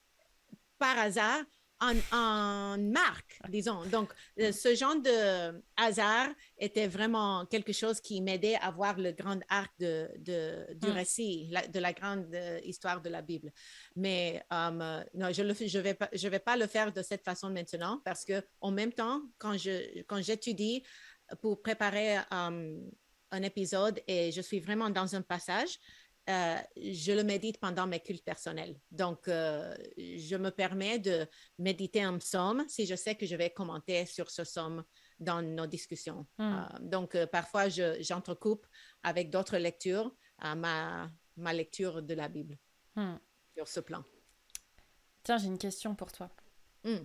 par 0.79 0.99
hasard 0.99 1.43
en, 1.81 2.79
marque, 2.79 3.41
disons. 3.49 3.85
Donc, 3.87 4.13
euh, 4.39 4.53
ce 4.53 4.75
genre 4.75 4.97
de 4.97 5.63
hasard 5.77 6.29
était 6.59 6.87
vraiment 6.87 7.47
quelque 7.47 7.73
chose 7.73 8.01
qui 8.01 8.21
m'aidait 8.21 8.57
à 8.61 8.71
voir 8.71 8.99
le 8.99 9.13
grand 9.13 9.41
arc 9.49 9.73
de, 9.79 10.09
de 10.19 10.75
du 10.75 10.89
mm. 10.89 10.93
récit, 10.93 11.51
de 11.73 11.81
la 11.81 11.93
grande 11.93 12.27
euh, 12.35 12.61
histoire 12.65 13.01
de 13.01 13.09
la 13.09 13.23
Bible. 13.23 13.53
Mais 13.97 14.43
euh, 14.53 15.03
non, 15.15 15.33
je 15.33 15.43
ne 15.43 15.55
je 15.55 15.79
vais, 15.79 15.95
pas, 15.95 16.09
je 16.13 16.29
vais 16.29 16.39
pas 16.39 16.57
le 16.57 16.67
faire 16.67 16.93
de 16.93 17.03
cette 17.03 17.25
façon 17.25 17.51
maintenant 17.51 18.01
parce 18.05 18.25
que 18.25 18.43
en 18.61 18.71
même 18.71 18.93
temps, 18.93 19.23
quand, 19.39 19.57
je, 19.57 20.03
quand 20.03 20.21
j'étudie 20.21 20.83
pour 21.41 21.63
préparer 21.63 22.17
un 22.31 23.43
épisode 23.43 24.01
et 24.09 24.33
je 24.33 24.41
suis 24.41 24.59
vraiment 24.59 24.91
dans 24.91 25.15
un 25.15 25.23
passage, 25.23 25.79
euh, 26.31 26.57
je 26.77 27.13
le 27.13 27.25
médite 27.25 27.59
pendant 27.59 27.87
mes 27.87 28.01
cultes 28.01 28.25
personnels. 28.25 28.79
Donc, 28.91 29.29
euh, 29.29 29.75
je 29.97 30.37
me 30.37 30.51
permets 30.51 30.99
de 30.99 31.27
méditer 31.59 32.03
un 32.03 32.17
psaume 32.19 32.65
si 32.69 32.87
je 32.87 32.95
sais 32.95 33.17
que 33.17 33.27
je 33.27 33.37
vais 33.37 33.51
commenter 33.51 34.07
sur 34.07 34.31
ce 34.31 34.43
psaume 34.43 34.85
dans 35.19 35.43
nos 35.43 35.67
discussions. 35.67 36.27
Hmm. 36.39 36.43
Euh, 36.43 36.79
donc, 36.81 37.25
parfois, 37.27 37.69
j'entrecoupe 37.69 38.67
avec 39.03 39.31
d'autres 39.31 39.59
lectures 39.59 40.15
ma, 40.57 41.11
ma 41.37 41.53
lecture 41.53 42.03
de 42.03 42.15
la 42.15 42.29
Bible 42.29 42.57
hmm. 42.97 43.17
sur 43.57 43.69
ce 43.69 43.81
plan. 43.81 44.05
Tiens, 45.23 45.37
j'ai 45.37 45.49
une 45.49 45.59
question 45.59 45.95
pour 45.95 46.13
toi. 46.13 46.31
Hmm. 46.85 47.05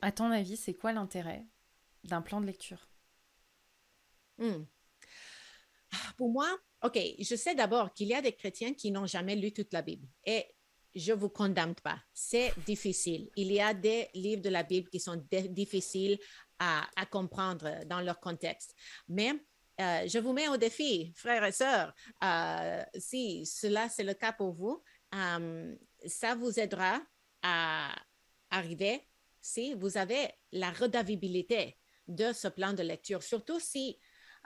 À 0.00 0.12
ton 0.12 0.30
avis, 0.30 0.56
c'est 0.56 0.74
quoi 0.74 0.92
l'intérêt 0.92 1.46
d'un 2.04 2.22
plan 2.22 2.40
de 2.40 2.46
lecture? 2.46 2.88
Pour 6.16 6.30
moi, 6.30 6.48
OK, 6.82 6.98
je 7.18 7.36
sais 7.36 7.54
d'abord 7.54 7.92
qu'il 7.92 8.08
y 8.08 8.14
a 8.14 8.22
des 8.22 8.32
chrétiens 8.32 8.74
qui 8.74 8.90
n'ont 8.90 9.06
jamais 9.06 9.36
lu 9.36 9.52
toute 9.52 9.72
la 9.72 9.82
Bible 9.82 10.06
et 10.24 10.46
je 10.94 11.12
ne 11.12 11.18
vous 11.18 11.28
condamne 11.28 11.74
pas. 11.74 11.98
C'est 12.12 12.52
difficile. 12.66 13.30
Il 13.36 13.52
y 13.52 13.60
a 13.60 13.72
des 13.72 14.08
livres 14.14 14.42
de 14.42 14.50
la 14.50 14.62
Bible 14.62 14.90
qui 14.90 15.00
sont 15.00 15.22
difficiles 15.30 16.18
à, 16.58 17.06
comprendre 17.10 17.84
dans 17.86 18.00
leur 18.00 18.20
contexte. 18.20 18.74
Mais 19.08 19.32
euh, 19.80 20.06
je 20.06 20.18
vous 20.18 20.32
mets 20.32 20.48
au 20.48 20.56
défi, 20.56 21.12
frères 21.16 21.44
et 21.44 21.52
sœurs, 21.52 21.92
euh, 22.22 22.82
si 22.96 23.44
cela 23.46 23.88
c'est 23.88 24.04
le 24.04 24.14
cas 24.14 24.32
pour 24.32 24.52
vous, 24.52 24.82
euh, 25.14 25.74
ça 26.06 26.36
vous 26.36 26.60
aidera 26.60 27.00
à 27.42 27.92
arriver 28.50 29.02
si 29.40 29.74
vous 29.74 29.98
avez 29.98 30.30
la 30.52 30.70
redavabilité 30.70 31.76
de 32.06 32.32
ce 32.32 32.46
plan 32.46 32.72
de 32.74 32.82
lecture, 32.82 33.22
surtout 33.22 33.58
si 33.58 33.98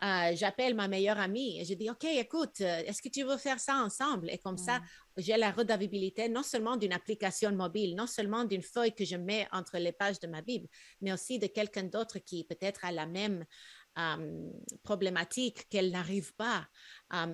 euh, 0.03 0.33
j'appelle 0.35 0.75
ma 0.75 0.89
meilleure 0.89 1.19
amie 1.19 1.59
et 1.59 1.65
je 1.65 1.73
dis, 1.73 1.89
OK, 1.89 2.05
écoute, 2.05 2.61
euh, 2.61 2.83
est-ce 2.85 3.01
que 3.01 3.09
tu 3.09 3.23
veux 3.23 3.39
faire 3.39 3.59
ça 3.59 3.77
ensemble? 3.77 4.29
Et 4.31 4.37
comme 4.37 4.59
ça, 4.59 4.81
j'ai 5.17 5.37
la 5.39 5.51
redavabilité 5.51 6.29
non 6.29 6.43
seulement 6.43 6.77
d'une 6.77 6.93
application 6.93 7.51
mobile, 7.53 7.97
non 7.97 8.07
seulement 8.07 8.45
d'une 8.45 8.63
feuille 8.63 8.95
que 8.95 9.07
je 9.07 9.17
mets 9.17 9.49
entre 9.53 9.79
les 9.79 9.93
pages 9.93 10.21
de 10.21 10.27
ma 10.27 10.43
Bible, 10.43 10.69
mais 11.01 11.15
aussi 11.15 11.39
de 11.39 11.47
quelqu'un 11.47 11.85
d'autre 11.85 12.19
qui 12.19 12.45
peut-être 12.45 12.85
a 12.85 12.93
la 12.93 13.07
même 13.07 13.47
euh, 13.99 14.51
problématique 14.83 15.67
qu'elle 15.71 15.91
n'arrive 15.91 16.35
pas. 16.35 16.67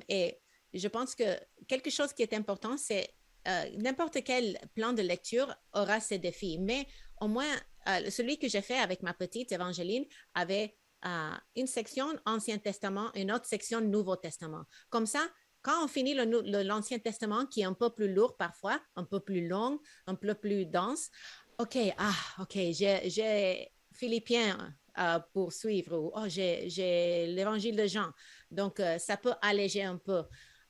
et 0.09 0.39
je 0.73 0.89
pense 0.89 1.17
que 1.17 1.39
quelque 1.67 1.91
chose 1.91 2.13
qui 2.13 2.23
est 2.23 2.33
important, 2.33 2.77
c'est 2.77 3.13
n'importe 3.77 4.23
quel 4.23 4.57
plan 4.75 4.93
de 4.93 5.03
lecture 5.03 5.53
aura 5.75 5.99
ses 5.99 6.19
défis, 6.19 6.59
mais 6.61 6.87
au 7.21 7.27
moins, 7.27 7.53
celui 8.09 8.39
que 8.39 8.49
j'ai 8.49 8.63
fait 8.63 8.79
avec 8.79 9.03
ma 9.03 9.13
petite 9.13 9.51
Évangéline 9.51 10.07
avait 10.35 10.77
une 11.57 11.67
section 11.67 12.07
Ancien 12.27 12.59
Testament, 12.59 13.11
une 13.15 13.33
autre 13.33 13.47
section 13.47 13.81
Nouveau 13.81 14.17
Testament. 14.17 14.65
Comme 14.91 15.07
ça, 15.07 15.27
quand 15.63 15.85
on 15.85 15.89
finit 15.89 16.15
l'Ancien 16.15 16.99
Testament, 16.99 17.47
qui 17.47 17.61
est 17.61 17.65
un 17.65 17.73
peu 17.73 17.91
plus 17.91 18.13
lourd 18.13 18.37
parfois, 18.37 18.81
un 18.97 19.05
peu 19.05 19.21
plus 19.21 19.47
long, 19.47 19.81
un 20.07 20.17
peu 20.17 20.35
plus 20.35 20.67
dense, 20.67 21.09
OK, 21.59 21.79
ah, 21.99 22.15
OK, 22.41 22.59
j'ai 22.73 23.69
Philippiens 23.93 24.75
euh, 24.99 25.19
pour 25.33 25.53
suivre, 25.53 25.97
ou 25.97 26.13
oh, 26.15 26.29
j'ai 26.29 27.27
l'Évangile 27.29 27.77
de 27.77 27.87
Jean. 27.87 28.11
Donc, 28.51 28.81
euh, 28.81 28.99
ça 28.99 29.17
peut 29.17 29.35
alléger 29.41 29.83
un 29.83 29.97
peu. 29.97 30.25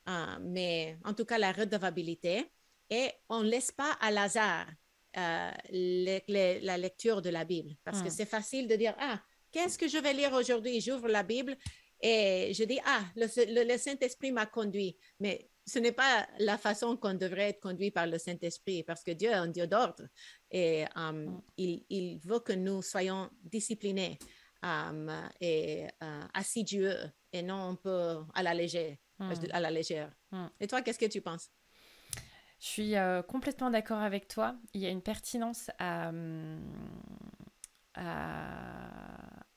Euh, 0.08 0.38
mais 0.42 0.98
en 1.04 1.14
tout 1.14 1.24
cas, 1.24 1.38
la 1.38 1.52
redevabilité. 1.52 2.52
Et 2.90 3.10
on 3.28 3.42
ne 3.42 3.48
laisse 3.48 3.72
pas 3.72 3.96
à 4.00 4.08
hasard 4.08 4.66
la 5.14 6.78
lecture 6.78 7.22
de 7.22 7.30
la 7.30 7.44
Bible, 7.44 7.74
parce 7.84 8.02
que 8.02 8.08
hmm. 8.08 8.16
c'est 8.16 8.26
facile 8.26 8.68
de 8.68 8.76
dire, 8.76 8.94
ah, 8.98 9.20
Qu'est-ce 9.52 9.78
que 9.78 9.86
je 9.86 9.98
vais 9.98 10.14
lire 10.14 10.32
aujourd'hui? 10.32 10.80
J'ouvre 10.80 11.08
la 11.08 11.22
Bible 11.22 11.56
et 12.00 12.52
je 12.54 12.64
dis, 12.64 12.80
ah, 12.84 13.04
le, 13.14 13.76
Saint-Esprit 13.76 14.32
m'a 14.32 14.46
conduit. 14.46 14.96
Mais 15.20 15.50
ce 15.64 15.78
n'est 15.78 15.92
pas 15.92 16.26
la 16.38 16.58
façon 16.58 16.96
qu'on 16.96 17.14
devrait 17.14 17.50
être 17.50 17.60
conduit 17.60 17.90
par 17.90 18.06
le 18.06 18.18
Saint-Esprit, 18.18 18.82
parce 18.82 19.04
que 19.04 19.12
Dieu 19.12 19.30
est 19.30 19.34
un 19.34 19.46
Dieu 19.46 19.66
d'ordre 19.66 20.02
et 20.50 20.84
um, 20.96 21.26
mm. 21.26 21.42
il, 21.56 22.18
veut 22.24 22.40
que 22.40 22.52
nous 22.52 22.82
soyons 22.82 23.30
disciplinés 23.44 24.18
um, 24.62 25.10
et 25.40 25.84
uh, 26.02 26.26
assidus 26.34 26.88
et 27.32 27.42
non 27.42 27.70
un 27.70 27.74
peu 27.76 28.16
à 28.34 28.42
la 28.42 28.54
légère. 28.54 28.96
Mm. 29.20 29.32
À 29.52 29.60
la 29.60 29.70
légère. 29.70 30.12
Mm. 30.32 30.46
Et 30.58 30.66
toi, 30.66 30.82
qu'est-ce 30.82 30.98
que 30.98 31.06
tu 31.06 31.20
penses? 31.20 31.50
Je 32.58 32.66
suis 32.66 32.96
euh, 32.96 33.22
complètement 33.22 33.70
d'accord 33.70 34.00
avec 34.00 34.28
toi. 34.28 34.56
Il 34.72 34.80
y 34.80 34.86
a 34.86 34.88
une 34.88 35.02
pertinence 35.02 35.70
à, 35.78 36.08
um, 36.08 36.60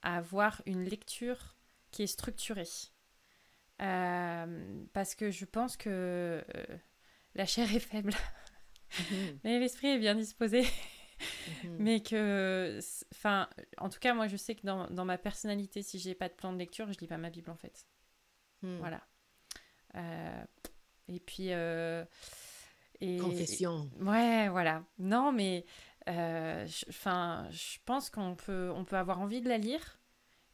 à, 0.06 0.18
avoir 0.18 0.62
une 0.66 0.84
lecture 0.84 1.56
qui 1.92 2.04
est 2.04 2.08
structurée. 2.08 2.68
Euh, 3.82 4.86
parce 4.94 5.16
que 5.16 5.32
je 5.32 5.46
pense 5.46 5.76
que 5.76 5.90
euh, 5.90 6.78
la 7.34 7.46
chair 7.46 7.74
est 7.76 7.80
faible, 7.80 8.14
mhm. 9.12 9.40
mais 9.44 9.60
l'esprit 9.60 9.88
est 9.88 10.00
bien 10.00 10.16
disposé. 10.16 10.66
Mhm. 11.64 11.78
mais 11.80 12.02
que, 12.02 12.80
enfin, 13.14 13.50
en 13.78 13.90
tout 13.90 14.00
cas, 14.00 14.14
moi, 14.14 14.28
je 14.28 14.36
sais 14.36 14.54
que 14.56 14.66
dans, 14.66 14.88
dans 14.90 15.06
ma 15.06 15.18
personnalité, 15.18 15.82
si 15.82 15.98
j'ai 15.98 16.14
pas 16.14 16.28
de 16.28 16.34
plan 16.34 16.52
de 16.52 16.58
lecture, 16.58 16.92
je 16.92 17.00
lis 17.00 17.08
pas 17.08 17.18
ma 17.18 17.30
Bible 17.30 17.50
en 17.50 17.56
fait. 17.56 17.88
Hmm. 18.62 18.78
Voilà. 18.78 19.02
Euh, 19.96 20.44
et 21.08 21.20
puis. 21.20 21.50
Et, 23.02 23.18
Confession. 23.18 23.90
Ouais, 24.00 24.50
voilà. 24.50 24.84
Non, 24.98 25.32
mais 25.32 25.66
enfin, 26.08 27.48
je, 27.52 27.78
pense 27.86 28.10
qu'on 28.10 28.36
peut, 28.36 28.72
on 28.76 28.86
peut 28.86 28.98
avoir 28.98 29.22
envie 29.22 29.42
de 29.42 29.50
la 29.50 29.58
lire. 29.58 30.00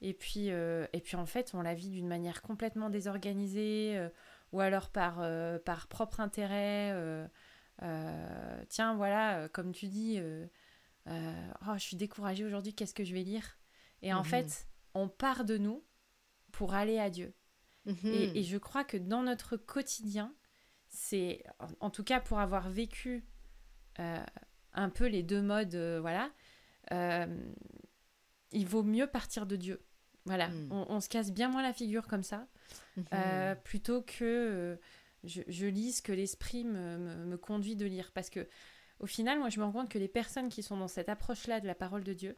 Et 0.01 0.13
puis, 0.13 0.49
euh, 0.49 0.87
et 0.93 0.99
puis 0.99 1.15
en 1.15 1.25
fait, 1.25 1.51
on 1.53 1.61
la 1.61 1.75
vit 1.75 1.89
d'une 1.89 2.07
manière 2.07 2.41
complètement 2.41 2.89
désorganisée 2.89 3.97
euh, 3.97 4.09
ou 4.51 4.59
alors 4.59 4.89
par, 4.89 5.23
par 5.63 5.87
propre 5.87 6.19
intérêt. 6.19 6.93
tiens, 8.69 8.95
voilà, 8.95 9.47
comme 9.49 9.71
tu 9.71 9.87
dis, 9.87 10.19
oh, 11.07 11.73
je 11.75 11.79
suis 11.79 11.97
découragée 11.97 12.43
aujourd'hui, 12.43 12.73
qu'est-ce 12.73 12.93
que 12.93 13.03
je 13.03 13.13
vais 13.13 13.23
lire? 13.23 13.59
Et 14.01 14.13
en 14.13 14.19
mhm. 14.19 14.25
fait, 14.25 14.67
on 14.93 15.07
part 15.07 15.45
de 15.45 15.57
nous 15.57 15.83
pour 16.51 16.73
aller 16.73 16.99
à 16.99 17.09
Dieu. 17.09 17.33
et, 17.85 17.91
mhm. 17.91 18.35
et, 18.35 18.43
je 18.43 18.57
crois 18.57 18.83
que 18.83 18.97
dans 18.97 19.23
notre 19.23 19.55
quotidien, 19.55 20.35
c'est, 20.89 21.43
en, 21.79 21.89
tout 21.89 22.03
cas 22.03 22.19
pour 22.19 22.39
avoir 22.39 22.69
vécu 22.69 23.25
un 24.73 24.89
peu 24.89 25.05
les 25.07 25.23
deux 25.23 25.41
modes, 25.41 25.75
euh, 25.75 25.99
voilà, 26.01 26.31
euh, 26.91 27.27
il 28.51 28.67
vaut 28.67 28.84
mieux 28.84 29.07
partir 29.07 29.45
de 29.45 29.55
Dieu. 29.55 29.81
Voilà, 30.25 30.49
hmm. 30.49 30.71
on, 30.71 30.99
se 30.99 31.10
casse 31.10 31.31
bien 31.31 31.49
moins 31.49 31.63
la 31.63 31.73
figure 31.73 32.05
comme 32.05 32.21
ça, 32.21 32.47
mhm. 32.95 33.05
euh, 33.13 33.55
plutôt 33.55 34.03
que 34.03 34.77
je, 35.23 35.65
lis 35.65 35.93
ce 35.93 36.01
que 36.03 36.12
l'esprit 36.12 36.63
me, 36.63 37.36
conduit 37.38 37.75
de 37.75 37.88
lire. 37.88 38.12
Parce 38.13 38.29
que 38.29 38.47
au 38.99 39.07
final, 39.07 39.39
moi, 39.39 39.49
je 39.49 39.60
me 39.60 39.65
rends 39.65 39.71
compte 39.71 39.89
que 39.89 39.97
les 39.97 40.07
personnes 40.07 40.49
qui 40.49 40.62
sont 40.62 40.77
dans 40.77 40.88
cette 40.88 41.10
approche-là 41.10 41.60
de 41.60 41.65
la 41.65 41.73
parole 41.73 42.03
de 42.03 42.13
Dieu, 42.13 42.38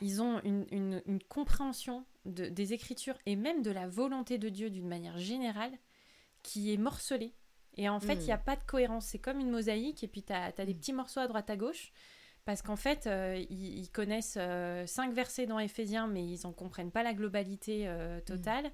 ils 0.00 0.20
ont 0.20 0.40
une, 0.42 1.20
compréhension 1.28 2.04
des 2.24 2.72
Écritures 2.72 3.18
et 3.26 3.36
même 3.36 3.62
de 3.62 3.70
la 3.70 3.86
volonté 3.86 4.38
de 4.38 4.48
Dieu 4.48 4.70
d'une 4.70 4.88
manière 4.88 5.18
générale 5.18 5.78
qui 6.42 6.72
est 6.72 6.78
morcelée. 6.78 7.32
Et 7.76 7.88
en 7.88 8.00
fait, 8.00 8.14
il 8.14 8.24
n'y 8.24 8.32
a 8.32 8.36
hmm. 8.36 8.44
pas 8.44 8.56
de 8.56 8.62
cohérence. 8.64 9.06
C'est 9.06 9.18
comme 9.18 9.40
une 9.40 9.50
mosaïque, 9.50 10.04
et 10.04 10.08
puis 10.08 10.22
tu 10.22 10.32
as, 10.32 10.52
des 10.52 10.74
hmm. 10.74 10.78
petits 10.78 10.92
morceaux 10.92 11.20
à 11.20 11.26
droite 11.26 11.50
à 11.50 11.56
gauche. 11.56 11.92
Parce 12.44 12.60
qu'en 12.60 12.76
fait, 12.76 13.06
euh, 13.06 13.42
ils, 13.48 13.88
connaissent 13.90 14.36
euh, 14.38 14.86
cinq 14.86 15.14
versets 15.14 15.46
dans 15.46 15.58
Éphésiens, 15.58 16.06
mais 16.06 16.24
ils 16.24 16.40
n'en 16.44 16.52
comprennent 16.52 16.90
pas 16.90 17.02
la 17.02 17.14
globalité 17.14 17.88
euh, 17.88 18.20
totale. 18.20 18.70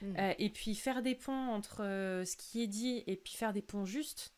Hmm. 0.00 0.16
et 0.36 0.50
puis 0.50 0.74
faire 0.74 1.00
des 1.00 1.14
ponts 1.14 1.50
entre 1.50 1.84
ce 2.26 2.36
qui 2.36 2.60
est 2.60 2.66
dit 2.66 3.04
et 3.06 3.14
puis 3.14 3.34
faire 3.34 3.52
des 3.52 3.62
ponts 3.62 3.84
justes. 3.84 4.34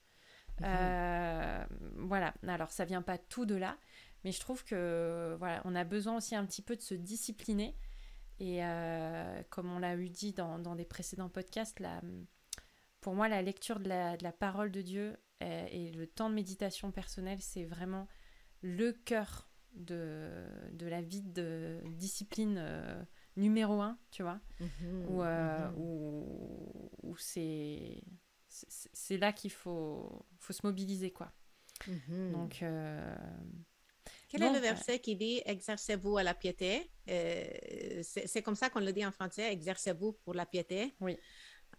voilà. 0.59 2.35
Alors, 2.47 2.71
ça 2.71 2.85
vient 2.85 3.01
pas 3.01 3.17
tout 3.17 3.47
de 3.47 3.55
là, 3.55 3.79
mais 4.25 4.33
je 4.33 4.41
trouve 4.41 4.63
que 4.63 5.35
voilà, 5.39 5.63
on 5.65 5.75
a 5.75 5.85
besoin 5.85 6.19
aussi 6.19 6.37
un 6.37 6.45
petit 6.45 6.61
peu 6.61 6.77
de 6.77 6.83
se 6.83 6.93
discipliner. 6.93 7.75
Et 8.41 8.61
comme 9.49 9.73
on 9.73 9.79
l'a 9.79 9.97
eu 9.97 10.11
dit 10.11 10.35
dans, 10.35 10.59
dans 10.59 10.75
des 10.75 10.85
précédents 10.85 11.31
podcasts, 11.31 11.81
la, 11.81 12.03
pour 13.05 13.15
moi, 13.15 13.29
la 13.29 13.43
lecture 13.43 13.81
de 13.81 13.89
la, 13.91 14.33
parole 14.33 14.71
de 14.71 14.81
Dieu 14.81 15.15
et, 15.43 15.93
le 15.93 16.07
temps 16.07 16.31
de 16.31 16.35
méditation 16.35 16.91
personnelle, 16.91 17.43
c'est 17.43 17.67
vraiment 17.67 18.09
le 18.63 18.93
cœur 18.93 19.51
de, 19.75 20.47
la 20.81 21.03
vie 21.03 21.21
de 21.21 21.83
discipline 21.85 22.57
euh, 22.57 23.05
numéro 23.37 23.83
un, 23.83 23.99
tu 24.11 24.23
vois, 24.23 24.41
euh, 24.81 25.69
mhm. 25.69 25.75
où, 25.77 27.15
c'est 27.19 28.03
c'est 28.49 29.19
là 29.19 29.35
qu'il 29.35 29.53
faut, 29.53 30.25
faut 30.39 30.55
se 30.55 30.67
mobiliser, 30.67 31.13
quoi. 31.13 31.31
Mhm. 31.87 32.33
Donc... 32.33 32.63
Euh, 32.63 33.15
quel 34.29 34.43
est 34.43 34.53
le 34.53 34.59
verset 34.59 34.99
qui 34.99 35.15
dit 35.15 35.43
exercez-vous 35.45 36.17
à 36.17 36.23
la 36.23 36.35
piété 36.35 36.91
C'est 37.07 38.43
comme 38.43 38.57
ça 38.57 38.71
qu'on 38.71 38.81
le 38.81 38.93
dit 38.93 39.05
en 39.05 39.13
français, 39.13 39.53
exercez-vous 39.53 40.15
pour 40.25 40.33
la 40.33 40.47
piété. 40.47 40.95
Oui. 41.01 41.19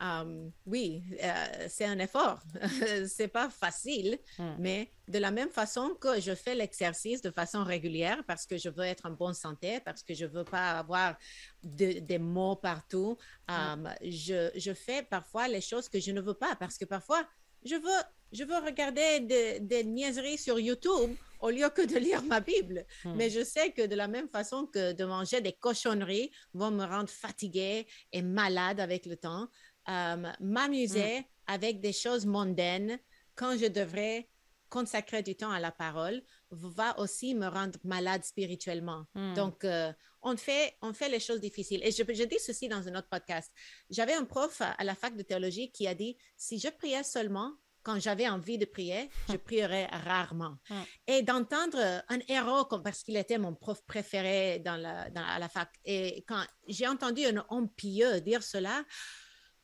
Um, 0.02 0.52
oui, 0.66 1.04
euh, 1.24 1.68
c'est 1.70 1.86
un 1.86 2.00
effort. 2.00 2.40
c'est 3.08 3.28
pas 3.28 3.50
facile, 3.50 4.20
Hmm. 4.38 4.56
mais 4.60 4.92
de 5.08 5.18
la 5.20 5.32
même 5.32 5.50
façon 5.50 5.96
que 6.00 6.20
je 6.20 6.34
fais 6.36 6.56
l'exercice 6.56 7.22
de 7.22 7.32
façon 7.32 7.64
régulière 7.64 8.24
parce 8.28 8.46
que 8.46 8.58
je 8.58 8.70
veux 8.70 8.84
être 8.84 9.06
en 9.06 9.12
bonne 9.12 9.34
santé, 9.34 9.80
parce 9.80 10.04
que 10.04 10.14
je 10.14 10.26
veux 10.26 10.44
pas 10.44 10.72
avoir 10.80 11.16
de- 11.64 12.00
des 12.00 12.18
mots 12.20 12.56
partout, 12.56 13.18
um, 13.48 13.90
je, 14.02 14.50
je 14.56 14.74
fais 14.74 15.04
parfois 15.04 15.48
les 15.48 15.62
choses 15.62 15.88
que 15.90 16.00
je 16.00 16.12
ne 16.12 16.22
veux 16.22 16.34
pas 16.34 16.56
parce 16.56 16.78
que 16.78 16.86
parfois 16.86 17.26
je 17.64 17.76
veux, 17.76 18.02
je 18.32 18.44
veux 18.44 18.58
regarder 18.58 19.22
des, 19.22 19.60
des 19.60 19.84
niaiseries 19.84 20.38
sur 20.38 20.60
YouTube 20.60 21.16
au 21.40 21.50
lieu 21.50 21.70
que 21.70 21.82
de 21.86 21.98
lire 21.98 22.22
ma 22.24 22.40
Bible. 22.40 22.86
Hmm. 23.04 23.16
Mais 23.16 23.30
je 23.30 23.44
sais 23.44 23.72
que 23.72 23.86
de 23.88 23.96
la 23.96 24.08
même 24.08 24.28
façon 24.30 24.66
que 24.68 24.94
de 24.94 25.06
manger 25.06 25.42
des 25.42 25.54
cochonneries 25.54 26.32
vont 26.54 26.72
me 26.72 26.84
rendre 26.86 27.10
fatiguée 27.10 27.88
et 28.12 28.22
malade 28.22 28.80
avec 28.80 29.06
le 29.06 29.16
temps, 29.18 29.48
euh, 29.90 30.32
m'amuser 30.40 31.26
avec 31.48 31.82
des 31.82 31.94
choses 31.94 32.26
mondaines 32.26 33.00
quand 33.36 33.58
je 33.58 33.68
devrais 33.68 34.30
consacrer 34.70 35.22
du 35.22 35.36
temps 35.36 35.52
à 35.52 35.60
la 35.60 35.72
parole 35.72 36.22
va 36.52 36.98
aussi 37.00 37.36
me 37.36 37.48
rendre 37.48 37.78
malade 37.84 38.24
spirituellement. 38.24 39.06
Hmm. 39.14 39.34
Donc, 39.34 39.64
euh, 39.64 39.94
on, 40.22 40.36
fait, 40.38 40.76
on 40.82 40.94
fait 40.94 41.10
les 41.10 41.20
choses 41.20 41.40
difficiles. 41.40 41.82
Et 41.84 41.92
je, 41.92 42.04
je 42.12 42.24
dis 42.24 42.40
ceci 42.40 42.68
dans 42.68 42.88
un 42.88 42.96
autre 42.96 43.08
podcast. 43.10 43.52
J'avais 43.90 44.14
un 44.14 44.26
prof 44.26 44.62
à, 44.62 44.72
à 44.72 44.84
la 44.84 44.96
fac 44.96 45.16
de 45.16 45.22
théologie 45.22 45.72
qui 45.72 45.88
a 45.88 45.94
dit, 45.94 46.18
si 46.36 46.60
je 46.60 46.70
priais 46.70 47.04
seulement 47.04 47.54
quand 47.84 48.00
j'avais 48.00 48.28
envie 48.28 48.58
de 48.58 48.66
prier, 48.66 49.10
je 49.30 49.38
prierais 49.38 49.86
rarement. 49.86 50.58
Hmm. 50.70 50.82
Et 51.08 51.22
d'entendre 51.22 52.04
un 52.10 52.20
héros, 52.28 52.66
comme, 52.66 52.82
parce 52.84 53.04
qu'il 53.04 53.16
était 53.16 53.38
mon 53.38 53.54
prof 53.54 53.82
préféré 53.86 54.60
dans 54.60 54.76
la, 54.76 55.10
dans, 55.12 55.24
à 55.24 55.40
la 55.40 55.48
fac, 55.48 55.70
et 55.86 56.26
quand 56.28 56.44
j'ai 56.68 56.88
entendu 56.88 57.24
un 57.26 57.46
homme 57.50 57.70
pieux 57.70 58.20
dire 58.22 58.44
cela, 58.44 58.84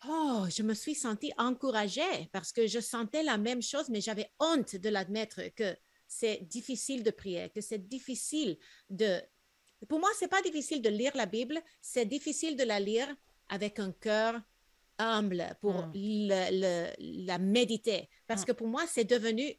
Oh, 0.08 0.46
je 0.50 0.64
me 0.64 0.74
suis 0.74 0.96
sentie 0.96 1.32
encouragée 1.38 2.28
parce 2.32 2.52
que 2.52 2.66
je 2.66 2.80
sentais 2.80 3.22
la 3.24 3.38
même 3.38 3.62
chose, 3.62 3.90
mais 3.90 4.02
j'avais 4.02 4.32
honte 4.40 4.76
de 4.76 4.90
l'admettre 4.90 5.42
que 5.56 5.76
c'est 6.08 6.40
difficile 6.50 7.04
de 7.04 7.12
prier, 7.12 7.50
que 7.52 7.62
c'est 7.62 7.88
difficile 7.88 8.58
de... 8.90 9.22
Pour 9.88 10.00
moi, 10.00 10.10
c'est 10.18 10.28
pas 10.28 10.42
difficile 10.42 10.82
de 10.82 10.90
lire 10.90 11.12
la 11.16 11.26
Bible, 11.28 11.60
c'est 11.82 12.06
difficile 12.06 12.56
de 12.56 12.64
la 12.64 12.80
lire 12.80 13.08
avec 13.50 13.80
un 13.80 13.92
cœur 13.92 14.40
humble 14.98 15.56
pour 15.62 15.74
Mm. 15.88 15.92
le- 15.96 16.62
le- 16.62 17.26
la 17.28 17.38
méditer. 17.40 18.10
Parce 18.28 18.42
Mm. 18.42 18.46
que 18.46 18.52
pour 18.54 18.68
moi, 18.68 18.86
c'est 18.88 19.06
devenu, 19.06 19.54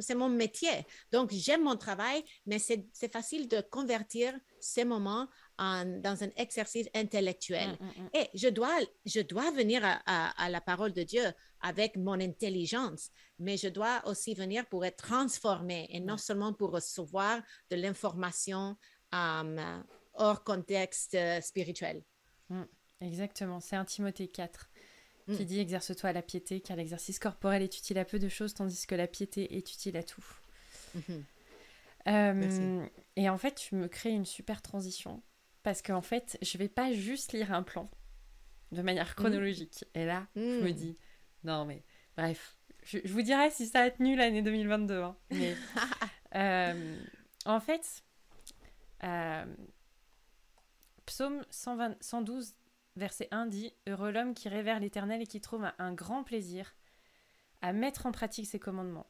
c'est 0.00 0.14
mon 0.14 0.28
métier. 0.28 0.86
Donc, 1.12 1.32
j'aime 1.32 1.62
mon 1.64 1.76
travail, 1.76 2.22
mais 2.46 2.58
c'est 2.58 2.86
c'est 2.92 3.12
facile 3.12 3.48
de 3.48 3.60
convertir 3.60 4.38
ces 4.60 4.84
moments 4.84 5.28
en, 5.58 5.84
dans 6.00 6.22
un 6.24 6.28
exercice 6.36 6.88
intellectuel. 6.94 7.70
Hmm, 7.80 7.84
hmm, 7.84 8.02
hmm. 8.04 8.08
Et 8.14 8.28
je 8.34 8.48
dois, 8.48 8.78
je 9.04 9.20
dois 9.20 9.50
venir 9.52 9.84
à, 9.84 10.00
à- 10.06 10.44
à 10.44 10.48
la 10.48 10.60
parole 10.60 10.92
de 10.92 11.02
Dieu 11.02 11.24
avec 11.60 11.96
mon 11.96 12.18
intelligence, 12.20 13.10
mais 13.38 13.56
je 13.56 13.68
dois 13.68 14.02
aussi 14.06 14.34
venir 14.34 14.66
pour 14.68 14.84
être 14.84 14.96
transformé 14.96 15.86
et 15.90 16.00
non 16.00 16.16
seulement 16.16 16.52
pour 16.52 16.70
recevoir 16.72 17.40
de 17.70 17.76
l'information 17.76 18.76
euh, 19.14 19.78
hors 20.14 20.42
contexte 20.44 21.14
euh, 21.14 21.40
spirituel. 21.40 22.02
Exactement, 23.00 23.60
c'est 23.60 23.76
un 23.76 23.84
Timothée 23.84 24.28
4 24.28 24.68
Mm. 25.28 25.36
qui 25.36 25.44
dit 25.44 25.60
Exerce-toi 25.60 26.10
à 26.10 26.12
la 26.12 26.20
piété, 26.20 26.60
car 26.60 26.76
l'exercice 26.76 27.20
corporel 27.20 27.62
est 27.62 27.78
utile 27.78 27.96
à 27.98 28.04
peu 28.04 28.18
de 28.18 28.28
choses, 28.28 28.54
tandis 28.54 28.88
que 28.88 28.96
la 28.96 29.06
piété 29.06 29.56
est 29.56 29.72
utile 29.72 29.96
à 29.96 30.02
tout. 30.02 30.24
Mhm. 30.96 31.24
Euh, 32.08 32.84
et 33.14 33.28
en 33.28 33.38
fait, 33.38 33.54
tu 33.54 33.76
me 33.76 33.86
crées 33.86 34.10
une 34.10 34.24
super 34.24 34.60
transition, 34.62 35.22
parce 35.62 35.82
qu'en 35.82 36.02
fait, 36.02 36.38
je 36.42 36.58
vais 36.58 36.68
pas 36.68 36.92
juste 36.92 37.32
lire 37.32 37.52
un 37.52 37.62
plan 37.62 37.90
de 38.72 38.82
manière 38.82 39.14
chronologique. 39.14 39.84
Et 39.94 40.04
là, 40.06 40.26
je 40.34 40.40
me 40.40 40.70
Mm. 40.70 40.72
dis 40.72 40.96
Non, 41.44 41.64
mais 41.64 41.84
bref, 42.16 42.56
je, 42.84 42.98
je 43.04 43.12
vous 43.12 43.22
dirai 43.22 43.50
si 43.50 43.66
ça 43.66 43.80
a 43.82 43.90
tenu 43.90 44.16
l'année 44.16 44.42
2022. 44.42 45.00
hein. 45.02 45.16
Mais, 45.30 45.56
euh, 46.34 46.96
en 47.44 47.60
fait, 47.60 48.02
euh, 49.04 49.44
Psaume 51.06 51.44
120 51.50 51.96
112, 52.00 52.54
verset 52.96 53.28
1 53.30 53.46
dit 53.46 53.72
Heureux 53.86 54.10
l'homme 54.12 54.34
qui 54.34 54.48
révère 54.48 54.80
l'Éternel 54.80 55.20
et 55.22 55.26
qui 55.26 55.40
trouve 55.40 55.64
un, 55.64 55.74
un 55.78 55.92
grand 55.92 56.22
plaisir 56.24 56.74
à 57.60 57.72
mettre 57.72 58.06
en 58.06 58.12
pratique 58.12 58.46
ses 58.46 58.58
commandements. 58.58 59.06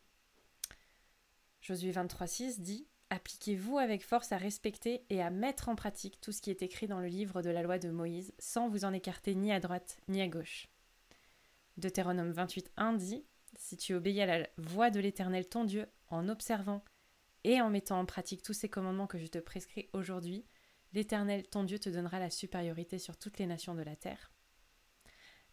Josué 1.61 1.93
23,6 1.93 2.61
dit 2.61 2.89
Appliquez-vous 3.13 3.77
avec 3.77 4.03
force 4.03 4.33
à 4.33 4.39
respecter 4.39 5.05
et 5.11 5.21
à 5.21 5.29
mettre 5.29 5.69
en 5.69 5.77
pratique 5.77 6.19
tout 6.23 6.33
ce 6.33 6.41
qui 6.41 6.49
est 6.49 6.63
écrit 6.63 6.87
dans 6.87 6.99
le 6.99 7.09
livre 7.09 7.43
de 7.43 7.51
la 7.51 7.61
loi 7.61 7.79
de 7.79 7.91
Moïse, 7.91 8.33
sans 8.39 8.71
vous 8.71 8.87
en 8.87 8.95
écarter 8.95 9.35
ni 9.35 9.53
à 9.53 9.61
droite 9.61 9.99
ni 10.09 10.23
à 10.23 10.29
gauche. 10.29 10.71
Deutéronome 11.77 12.33
28,1 12.33 12.97
dit 12.97 13.23
Si 13.55 13.77
tu 13.77 13.93
obéis 13.93 14.23
à 14.23 14.39
la 14.39 14.49
voix 14.57 14.89
de 14.89 14.99
l'Éternel 14.99 15.47
ton 15.47 15.65
Dieu 15.65 15.89
en 16.09 16.27
observant 16.31 16.83
et 17.45 17.61
en 17.61 17.69
mettant 17.69 18.01
en 18.01 18.07
pratique 18.07 18.41
tous 18.41 18.55
ces 18.55 18.71
commandements 18.71 19.07
que 19.07 19.19
je 19.19 19.27
te 19.27 19.37
prescris 19.37 19.91
aujourd'hui, 19.93 20.47
l'Éternel 20.95 21.47
ton 21.47 21.65
Dieu 21.65 21.79
te 21.79 21.91
donnera 21.91 22.19
la 22.19 22.31
supériorité 22.31 22.99
sur 22.99 23.19
toutes 23.19 23.39
les 23.39 23.47
nations 23.47 23.75
de 23.75 23.83
la 23.83 23.95
terre. 23.95 24.33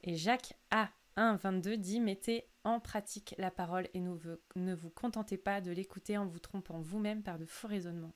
Et 0.03 0.15
Jacques 0.15 0.53
A. 0.71 0.91
1, 1.19 1.35
22 1.35 1.77
dit 1.77 1.99
Mettez 1.99 2.45
en 2.63 2.79
pratique 2.79 3.35
la 3.37 3.51
parole 3.51 3.89
et 3.93 3.99
ne 3.99 4.73
vous, 4.73 4.89
contentez 4.89 5.37
pas 5.37 5.59
de 5.59 5.71
l'écouter 5.71 6.17
en 6.17 6.25
vous 6.25 6.39
trompant 6.39 6.79
vous-même 6.79 7.23
par 7.23 7.37
de 7.37 7.45
faux 7.45 7.67
raisonnements. 7.67 8.13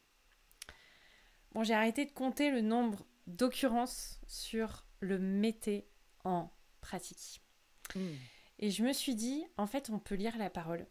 Bon, 1.51 1.63
j'ai 1.63 1.73
arrêté 1.73 2.05
de 2.05 2.11
compter 2.11 2.49
le 2.49 2.61
nombre 2.61 3.05
d'occurrences 3.27 4.19
sur 4.25 4.85
le 5.01 5.19
mettez 5.19 5.87
en 6.23 6.49
pratique. 6.81 7.41
Mm. 7.95 7.99
Et 8.59 8.71
je 8.71 8.83
me 8.83 8.93
suis 8.93 9.15
dit, 9.15 9.45
en 9.57 9.67
fait, 9.67 9.89
on 9.89 9.99
peut 9.99 10.15
lire 10.15 10.37
la 10.37 10.49
parole. 10.49 10.87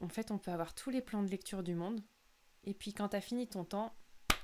En 0.00 0.08
fait, 0.08 0.30
on 0.30 0.38
peut 0.38 0.52
avoir 0.52 0.74
tous 0.74 0.90
les 0.90 1.02
plans 1.02 1.22
de 1.22 1.30
lecture 1.30 1.62
du 1.62 1.74
monde. 1.74 2.00
Et 2.64 2.74
puis, 2.74 2.94
quand 2.94 3.10
tu 3.10 3.16
as 3.16 3.20
fini 3.20 3.48
ton 3.48 3.64
temps, 3.64 3.92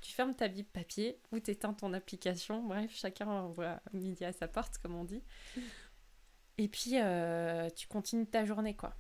tu 0.00 0.12
fermes 0.12 0.34
ta 0.34 0.48
Bible 0.48 0.68
papier 0.68 1.20
ou 1.30 1.38
tu 1.38 1.52
éteins 1.52 1.74
ton 1.74 1.92
application. 1.92 2.62
Bref, 2.64 2.90
chacun 2.92 3.28
envoie 3.28 3.80
midi 3.92 4.24
à 4.24 4.32
sa 4.32 4.48
porte, 4.48 4.78
comme 4.78 4.96
on 4.96 5.04
dit. 5.04 5.22
Et 6.62 6.68
puis, 6.68 6.92
euh, 6.94 7.68
tu 7.70 7.88
continues 7.88 8.24
ta 8.24 8.44
journée, 8.44 8.76
quoi. 8.76 8.94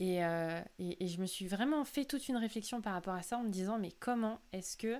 Et, 0.00 0.24
euh, 0.24 0.62
et, 0.78 1.04
et 1.04 1.06
je 1.06 1.20
me 1.20 1.26
suis 1.26 1.46
vraiment 1.46 1.84
fait 1.84 2.06
toute 2.06 2.26
une 2.28 2.38
réflexion 2.38 2.80
par 2.80 2.94
rapport 2.94 3.12
à 3.12 3.20
ça 3.20 3.36
en 3.36 3.42
me 3.42 3.50
disant, 3.50 3.78
mais 3.78 3.92
comment 3.92 4.40
est-ce 4.52 4.78
que 4.78 4.98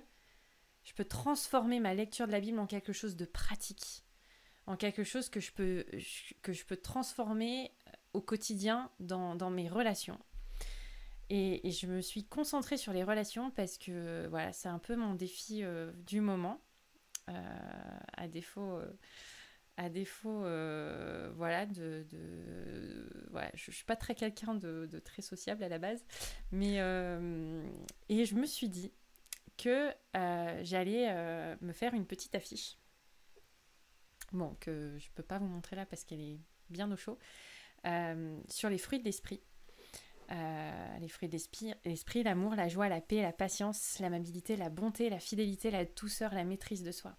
je 0.84 0.92
peux 0.92 1.06
transformer 1.06 1.80
ma 1.80 1.94
lecture 1.94 2.26
de 2.26 2.32
la 2.32 2.40
Bible 2.40 2.58
en 2.58 2.66
quelque 2.66 2.92
chose 2.92 3.16
de 3.16 3.24
pratique? 3.24 4.04
En 4.66 4.76
quelque 4.76 5.04
chose 5.04 5.30
que 5.30 5.40
je 5.40 5.52
peux, 5.52 5.86
que 6.42 6.52
je 6.52 6.66
peux 6.66 6.76
transformer 6.76 7.72
au 8.12 8.20
quotidien 8.20 8.90
dans, 9.00 9.34
dans 9.34 9.48
mes 9.48 9.70
relations. 9.70 10.18
Et, 11.30 11.70
je 11.70 11.86
me 11.86 12.02
suis 12.02 12.24
concentrée 12.24 12.76
sur 12.76 12.92
les 12.92 13.04
relations 13.04 13.50
parce 13.52 13.78
que 13.78 14.26
voilà, 14.28 14.52
c'est 14.52 14.68
un 14.68 14.78
peu 14.78 14.96
mon 14.96 15.14
défi 15.14 15.64
euh, 15.64 15.92
du 16.06 16.20
moment. 16.20 16.60
Euh, 17.30 17.98
à 18.16 18.28
défaut, 18.28 18.76
euh, 18.76 18.92
à 19.76 19.88
défaut 19.88 20.44
euh, 20.44 21.32
voilà, 21.36 21.66
je 21.72 22.04
ne 23.32 23.72
suis 23.72 23.84
pas 23.84 23.96
très 23.96 24.14
quelqu'un 24.14 24.54
de, 24.54 24.86
très 25.04 25.22
sociable 25.22 25.62
à 25.62 25.68
la 25.68 25.78
base. 25.78 26.04
Mais. 26.50 26.80
euh, 26.80 27.64
et 28.08 28.24
je 28.24 28.34
me 28.34 28.46
suis 28.46 28.68
dit 28.68 28.92
que 29.56 29.92
euh, 30.16 30.60
j'allais 30.62 31.56
me 31.60 31.72
faire 31.72 31.94
une 31.94 32.06
petite 32.06 32.34
affiche 32.34 32.78
bon, 34.32 34.56
que 34.60 34.96
je 34.98 35.08
peux 35.14 35.22
pas 35.22 35.38
vous 35.38 35.46
montrer 35.46 35.76
là 35.76 35.86
parce 35.86 36.04
qu'elle 36.04 36.20
est 36.20 36.38
bien 36.70 36.90
au 36.90 36.96
chaud, 36.96 37.18
sur 38.48 38.70
les 38.70 38.78
fruits 38.78 38.98
de 38.98 39.04
l'esprit. 39.04 39.42
Les 40.30 41.08
fruits 41.08 41.28
de 41.28 41.38
l'esprit, 41.84 42.22
l'amour, 42.22 42.54
la 42.54 42.68
joie, 42.68 42.88
la 42.88 43.02
paix, 43.02 43.20
la 43.20 43.32
patience, 43.32 43.98
l'amabilité, 43.98 44.56
la 44.56 44.70
bonté, 44.70 45.10
la 45.10 45.18
fidélité, 45.18 45.70
la 45.70 45.84
douceur, 45.84 46.32
la 46.32 46.44
maîtrise 46.44 46.82
de 46.82 46.92
soi. 46.92 47.16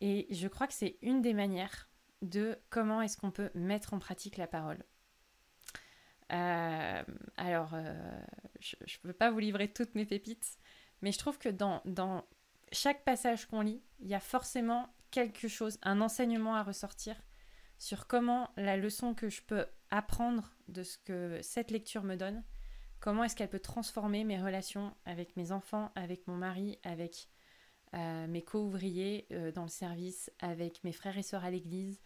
Et 0.00 0.26
je 0.30 0.48
crois 0.48 0.66
que 0.66 0.72
c'est 0.72 0.98
une 1.02 1.22
des 1.22 1.34
manières 1.34 1.88
de 2.22 2.58
comment 2.70 3.02
est-ce 3.02 3.16
qu'on 3.16 3.30
peut 3.30 3.50
mettre 3.54 3.94
en 3.94 3.98
pratique 3.98 4.36
la 4.36 4.46
parole. 4.46 4.82
Euh, 6.32 7.02
alors, 7.36 7.74
je 8.60 8.76
ne 8.76 9.02
peux 9.02 9.12
pas 9.12 9.30
vous 9.30 9.38
livrer 9.38 9.68
toutes 9.72 9.94
mes 9.94 10.06
pépites, 10.06 10.58
mais 11.02 11.12
je 11.12 11.18
trouve 11.18 11.38
que 11.38 11.48
dans 11.48 12.24
chaque 12.72 13.04
passage 13.04 13.46
qu'on 13.46 13.62
lit, 13.62 13.82
il 14.00 14.08
y 14.08 14.14
a 14.14 14.20
forcément 14.20 14.94
quelque 15.10 15.48
chose, 15.48 15.78
un 15.82 16.00
enseignement 16.00 16.54
à 16.54 16.62
ressortir 16.62 17.16
sur 17.78 18.06
comment 18.06 18.50
la 18.56 18.76
leçon 18.76 19.14
que 19.14 19.28
je 19.28 19.42
peux 19.42 19.66
apprendre 19.90 20.54
de 20.68 20.82
ce 20.82 20.98
que 20.98 21.40
cette 21.42 21.70
lecture 21.70 22.04
me 22.04 22.16
donne, 22.16 22.44
comment 23.00 23.24
est-ce 23.24 23.34
qu'elle 23.34 23.48
peut 23.48 23.58
transformer 23.58 24.24
mes 24.24 24.40
relations 24.40 24.94
avec 25.04 25.36
mes 25.36 25.52
enfants, 25.52 25.90
avec 25.94 26.26
mon 26.26 26.36
mari, 26.36 26.78
avec 26.84 27.28
euh, 27.94 28.28
mes 28.28 28.42
co-ouvriers 28.42 29.26
euh, 29.32 29.50
dans 29.50 29.64
le 29.64 29.68
service, 29.68 30.30
avec 30.38 30.84
mes 30.84 30.92
frères 30.92 31.18
et 31.18 31.24
sœurs 31.24 31.44
à 31.44 31.50
l'église, 31.50 32.00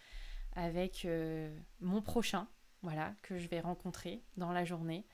avec 0.55 1.05
euh, 1.05 1.55
mon 1.81 2.01
prochain, 2.01 2.49
voilà, 2.81 3.14
que 3.23 3.38
je 3.38 3.49
vais 3.49 3.61
rencontrer 3.61 4.23
dans 4.38 4.53
la 4.53 4.64
journée. 4.64 5.05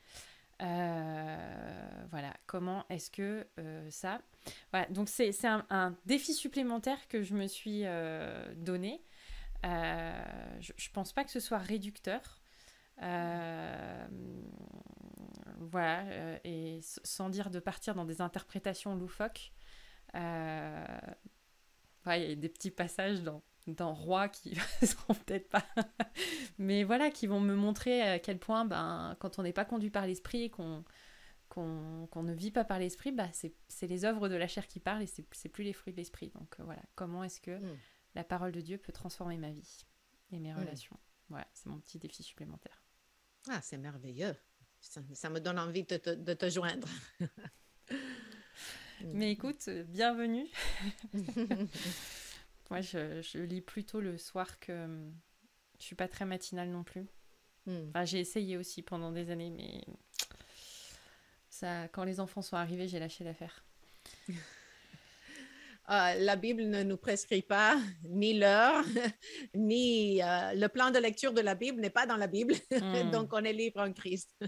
Voilà, 0.61 2.35
comment 2.46 2.85
est-ce 2.90 3.11
que 3.11 3.46
ça... 3.88 4.20
Donc 4.90 5.09
c'est 5.09 5.33
un, 5.46 5.64
un, 5.70 5.96
défi 6.04 6.35
supplémentaire 6.35 7.09
que 7.09 7.22
je 7.22 7.35
me 7.35 7.46
suis 7.46 7.85
donné. 8.56 9.02
je, 9.64 10.72
je 10.76 10.90
pense 10.90 11.14
pas 11.14 11.24
que 11.24 11.30
ce 11.30 11.40
soit 11.40 11.59
réducteur. 11.59 12.42
voilà, 15.59 16.04
et 16.44 16.80
sans 16.83 17.30
dire 17.30 17.48
de 17.48 17.59
partir 17.59 17.94
dans 17.94 18.04
des 18.04 18.20
interprétations 18.20 18.94
loufoques. 18.94 19.52
Il 20.14 20.20
y 22.07 22.33
a 22.33 22.35
des 22.35 22.49
petits 22.49 22.70
passages 22.70 23.23
dans, 23.23 23.42
dans 23.66 23.94
Roi 23.94 24.29
qui 24.29 24.55
seront 24.83 25.14
peut-être 25.14 25.49
pas. 25.49 25.64
Mais 26.59 26.85
voilà, 26.85 27.11
qui 27.11 27.27
vont 27.27 27.40
me 27.40 27.55
montrer 27.55 28.03
à 28.03 28.18
quel 28.18 28.38
point, 28.38 28.64
ben, 28.64 29.16
quand 29.20 29.38
on 29.38 29.42
n'est 29.42 29.53
pas 29.53 29.64
conduit 29.64 29.90
par 29.90 30.07
l'esprit, 30.07 30.51
qu'on 30.51 30.85
qu'on 31.51 32.23
ne 32.23 32.33
vit 32.33 32.53
pas 32.53 32.64
par 32.64 32.79
l'esprit, 32.79 33.11
bah, 33.11 33.29
c'est 33.33 33.87
les 33.87 34.05
œuvres 34.05 34.29
de 34.29 34.37
la 34.37 34.46
chair 34.46 34.68
qui 34.68 34.79
parlent 34.79 35.03
et 35.03 35.09
c'est 35.09 35.49
plus 35.49 35.64
les 35.64 35.73
fruits 35.73 35.92
de 35.92 35.99
l'esprit. 35.99 36.31
Donc 36.31 36.55
euh, 36.59 36.62
voilà, 36.62 36.83
comment 36.94 37.25
est-ce 37.25 37.40
que 37.40 37.59
hmm. 37.59 37.77
la 38.14 38.23
parole 38.23 38.53
de 38.53 38.61
Dieu 38.61 38.79
peut 38.79 38.92
transformer 38.92 39.37
ma 39.37 39.51
vie 39.51 39.85
et 40.31 40.38
mes 40.38 40.53
hmm. 40.53 40.59
relations? 40.59 40.96
Voilà, 41.29 41.49
c'est 41.53 41.66
mon 41.66 41.81
petit 41.81 41.99
défi 41.99 42.23
supplémentaire. 42.23 42.85
Ah, 43.49 43.61
c'est 43.62 43.79
merveilleux. 43.79 44.37
Ça, 44.81 45.29
me 45.29 45.40
donne 45.40 45.59
envie 45.59 45.85
de 45.85 45.96
te, 45.96 46.11
de 46.11 46.35
te 46.35 46.49
joindre. 46.49 46.88
Mais 49.06 49.32
écoute, 49.32 49.68
bienvenue. 49.88 50.46
Moi, 52.70 52.80
je, 52.80 53.20
je, 53.22 53.38
lis 53.38 53.60
plutôt 53.60 54.00
le 54.00 54.18
soir 54.18 54.58
que 54.60 54.86
je 55.78 55.84
suis 55.84 55.96
pas 55.96 56.08
très 56.08 56.24
matinale 56.24 56.70
non 56.70 56.84
plus. 56.84 57.06
Hmm. 57.66 57.90
j'ai 58.04 58.20
essayé 58.20 58.56
aussi 58.56 58.82
pendant 58.82 59.12
des 59.12 59.30
années, 59.30 59.50
mais 59.50 59.84
ça, 61.50 61.88
quand 61.88 62.04
les 62.04 62.20
enfants 62.20 62.42
sont 62.42 62.56
arrivés, 62.56 62.88
j'ai 62.88 62.98
lâché 62.98 63.24
l'affaire. 63.24 63.64
Ah, 65.92 66.14
la 66.14 66.36
Bible 66.36 66.62
ne 66.68 66.84
nous 66.84 66.96
prescrit 66.96 67.42
pas 67.42 67.76
ni 68.04 68.38
l'heure, 68.38 68.84
ni 69.56 70.22
euh, 70.22 70.52
le 70.54 70.68
plan 70.68 70.92
de 70.92 71.00
lecture 71.00 71.32
de 71.32 71.40
la 71.40 71.56
Bible 71.56 71.80
n'est 71.80 71.90
pas 71.90 72.06
dans 72.06 72.16
la 72.16 72.28
Bible. 72.28 72.54
Hmm. 72.70 73.10
Donc, 73.10 73.32
on 73.32 73.42
est 73.42 73.52
libre 73.52 73.80
en 73.80 73.92
Christ. 73.92 74.38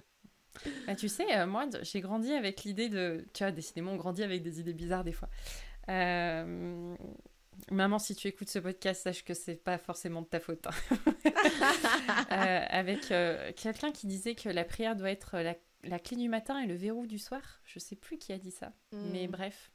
Bah, 0.86 0.94
tu 0.94 1.08
sais, 1.08 1.36
euh, 1.36 1.46
moi, 1.46 1.66
j'ai 1.82 2.00
grandi 2.00 2.32
avec 2.32 2.64
l'idée 2.64 2.88
de... 2.88 3.26
Tu 3.32 3.44
vois, 3.44 3.52
décidément, 3.52 3.92
on 3.92 3.96
grandit 3.96 4.22
avec 4.22 4.42
des 4.42 4.60
idées 4.60 4.74
bizarres 4.74 5.04
des 5.04 5.12
fois. 5.12 5.28
Euh, 5.88 6.94
Maman, 7.70 7.98
si 7.98 8.14
tu 8.14 8.28
écoutes 8.28 8.50
ce 8.50 8.58
podcast, 8.58 9.02
sache 9.02 9.24
que 9.24 9.34
c'est 9.34 9.56
pas 9.56 9.78
forcément 9.78 10.22
de 10.22 10.26
ta 10.26 10.40
faute. 10.40 10.66
Hein. 10.66 10.96
Euh, 12.30 12.64
avec 12.70 13.12
quelqu'un 13.56 13.92
qui 13.92 14.06
disait 14.06 14.34
que 14.34 14.48
la 14.48 14.64
prière 14.64 14.96
doit 14.96 15.10
être 15.10 15.38
la, 15.82 15.98
clé 15.98 16.16
du 16.16 16.28
matin 16.28 16.60
et 16.60 16.66
le 16.66 16.74
verrou 16.74 17.06
du 17.06 17.18
soir. 17.18 17.42
Je 17.64 17.78
sais 17.78 17.96
plus 17.96 18.16
qui 18.16 18.32
a 18.32 18.38
dit 18.38 18.50
ça, 18.50 18.72
mais 18.92 19.26
hmm. 19.26 19.30
bref. 19.30 19.70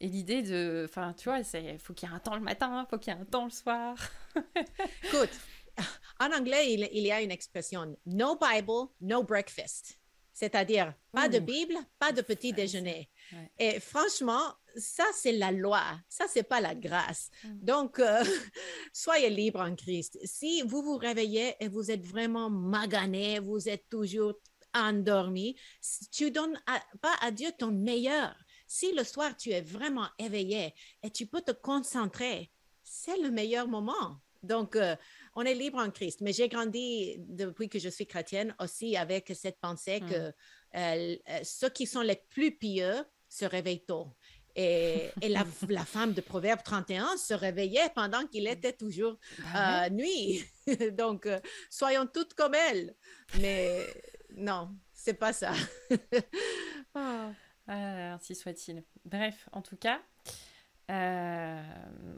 Et 0.00 0.08
l'idée 0.08 0.42
de, 0.42 0.86
enfin, 0.88 1.14
tu 1.14 1.28
vois, 1.28 1.42
c'est 1.42 1.78
faut 1.78 1.94
qu'il 1.94 2.08
y 2.08 2.12
ait 2.12 2.14
un 2.14 2.18
temps 2.18 2.34
le 2.34 2.42
matin, 2.42 2.86
faut 2.90 2.98
qu'il 2.98 3.12
y 3.12 3.16
ait 3.16 3.20
un 3.20 3.24
temps 3.24 3.44
le 3.44 3.50
soir. 3.50 3.96
Écoute, 5.04 5.30
en 6.20 6.32
anglais, 6.32 6.72
il, 6.72 6.88
il, 6.92 7.06
y 7.06 7.12
a 7.12 7.22
une 7.22 7.30
expression 7.30 7.96
no 8.06 8.36
Bible, 8.36 8.88
no 9.00 9.22
breakfast. 9.22 9.98
C'est-à-dire, 10.32 10.92
pas 11.12 11.30
de 11.30 11.38
Bible, 11.38 11.76
pas 11.98 12.12
de 12.12 12.20
petit 12.20 12.52
déjeuner. 12.52 13.08
Et 13.58 13.80
franchement, 13.80 14.52
ça, 14.76 15.04
c'est 15.14 15.32
la 15.32 15.50
loi. 15.50 15.82
Ça, 16.10 16.26
c'est 16.28 16.42
pas 16.42 16.60
la 16.60 16.74
grâce. 16.74 17.30
Mm. 17.42 17.64
Donc, 17.64 17.98
euh, 17.98 18.22
soyez 18.92 19.30
libre 19.30 19.60
en 19.60 19.74
Christ. 19.74 20.18
Si 20.24 20.60
vous 20.60 20.82
vous 20.82 20.98
réveillez 20.98 21.54
et 21.58 21.68
vous 21.68 21.90
êtes 21.90 22.04
vraiment 22.04 22.50
magané, 22.50 23.38
vous 23.38 23.66
êtes 23.66 23.88
toujours 23.88 24.34
endormi, 24.74 25.56
tu 26.12 26.30
donnes 26.30 26.60
pas 27.00 27.14
à 27.22 27.30
Dieu 27.30 27.50
ton 27.58 27.72
meilleur. 27.72 28.36
Si 28.66 28.92
le 28.92 29.04
soir, 29.04 29.36
tu 29.36 29.50
es 29.50 29.62
vraiment 29.62 30.08
éveillé 30.18 30.74
et 31.02 31.10
tu 31.10 31.26
peux 31.26 31.40
te 31.40 31.52
concentrer, 31.52 32.50
c'est 32.82 33.16
le 33.18 33.30
meilleur 33.30 33.68
moment. 33.68 34.20
Donc, 34.42 34.76
euh, 34.76 34.96
on 35.36 35.42
est 35.42 35.54
libre 35.54 35.78
en 35.78 35.90
Christ. 35.90 36.22
Mais 36.22 36.32
j'ai 36.32 36.48
grandi 36.48 37.16
depuis 37.18 37.68
que 37.68 37.78
je 37.78 37.90
suis 37.90 38.06
chrétienne 38.06 38.56
aussi 38.58 38.96
avec 38.96 39.30
cette 39.36 39.60
pensée 39.60 40.00
mm. 40.00 40.10
que 40.10 40.14
euh, 40.16 40.32
euh, 40.74 41.40
ceux 41.44 41.68
qui 41.68 41.86
sont 41.86 42.00
les 42.00 42.16
plus 42.30 42.56
pieux 42.56 43.04
se 43.28 43.44
réveillent 43.44 43.84
tôt. 43.84 44.08
Et, 44.56 45.10
la, 45.68 45.84
femme 45.84 46.14
de 46.14 46.22
Proverbe 46.22 46.62
31 46.64 47.18
se 47.18 47.34
réveillait 47.34 47.90
pendant 47.94 48.26
qu'il 48.26 48.48
était 48.48 48.72
toujours 48.72 49.18
bah 49.52 49.90
nuit. 49.90 50.42
Donc, 50.92 51.28
soyons 51.68 52.06
toutes 52.06 52.32
comme 52.32 52.54
elle. 52.54 52.96
Mais 53.38 53.86
non, 54.34 54.70
c'est 54.94 55.14
pas 55.14 55.34
ça. 55.34 55.52
oh. 56.94 57.30
ainsi 57.68 58.34
soit-il. 58.34 58.82
Bref, 59.04 59.50
en 59.52 59.60
tout 59.60 59.76
cas, 59.76 60.00
euh, 60.88 61.62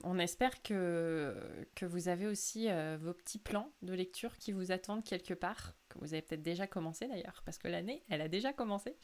on 0.04 0.18
espère 0.18 0.62
que, 0.62 1.34
vous 1.82 2.08
avez 2.08 2.26
aussi 2.26 2.68
euh, 2.68 2.98
vos 3.00 3.14
petits 3.14 3.38
plans 3.38 3.72
de 3.82 3.94
lecture 3.94 4.36
qui 4.36 4.52
vous 4.52 4.72
attendent 4.72 5.04
quelque 5.04 5.34
part, 5.34 5.74
que 5.88 5.98
vous 5.98 6.12
avez 6.12 6.22
peut-être 6.22 6.42
déjà 6.42 6.66
commencé 6.66 7.08
d'ailleurs, 7.08 7.42
parce 7.44 7.58
que 7.58 7.68
l'année, 7.68 8.04
elle 8.08 8.20
a 8.20 8.28
déjà 8.28 8.52
commencé. 8.52 8.96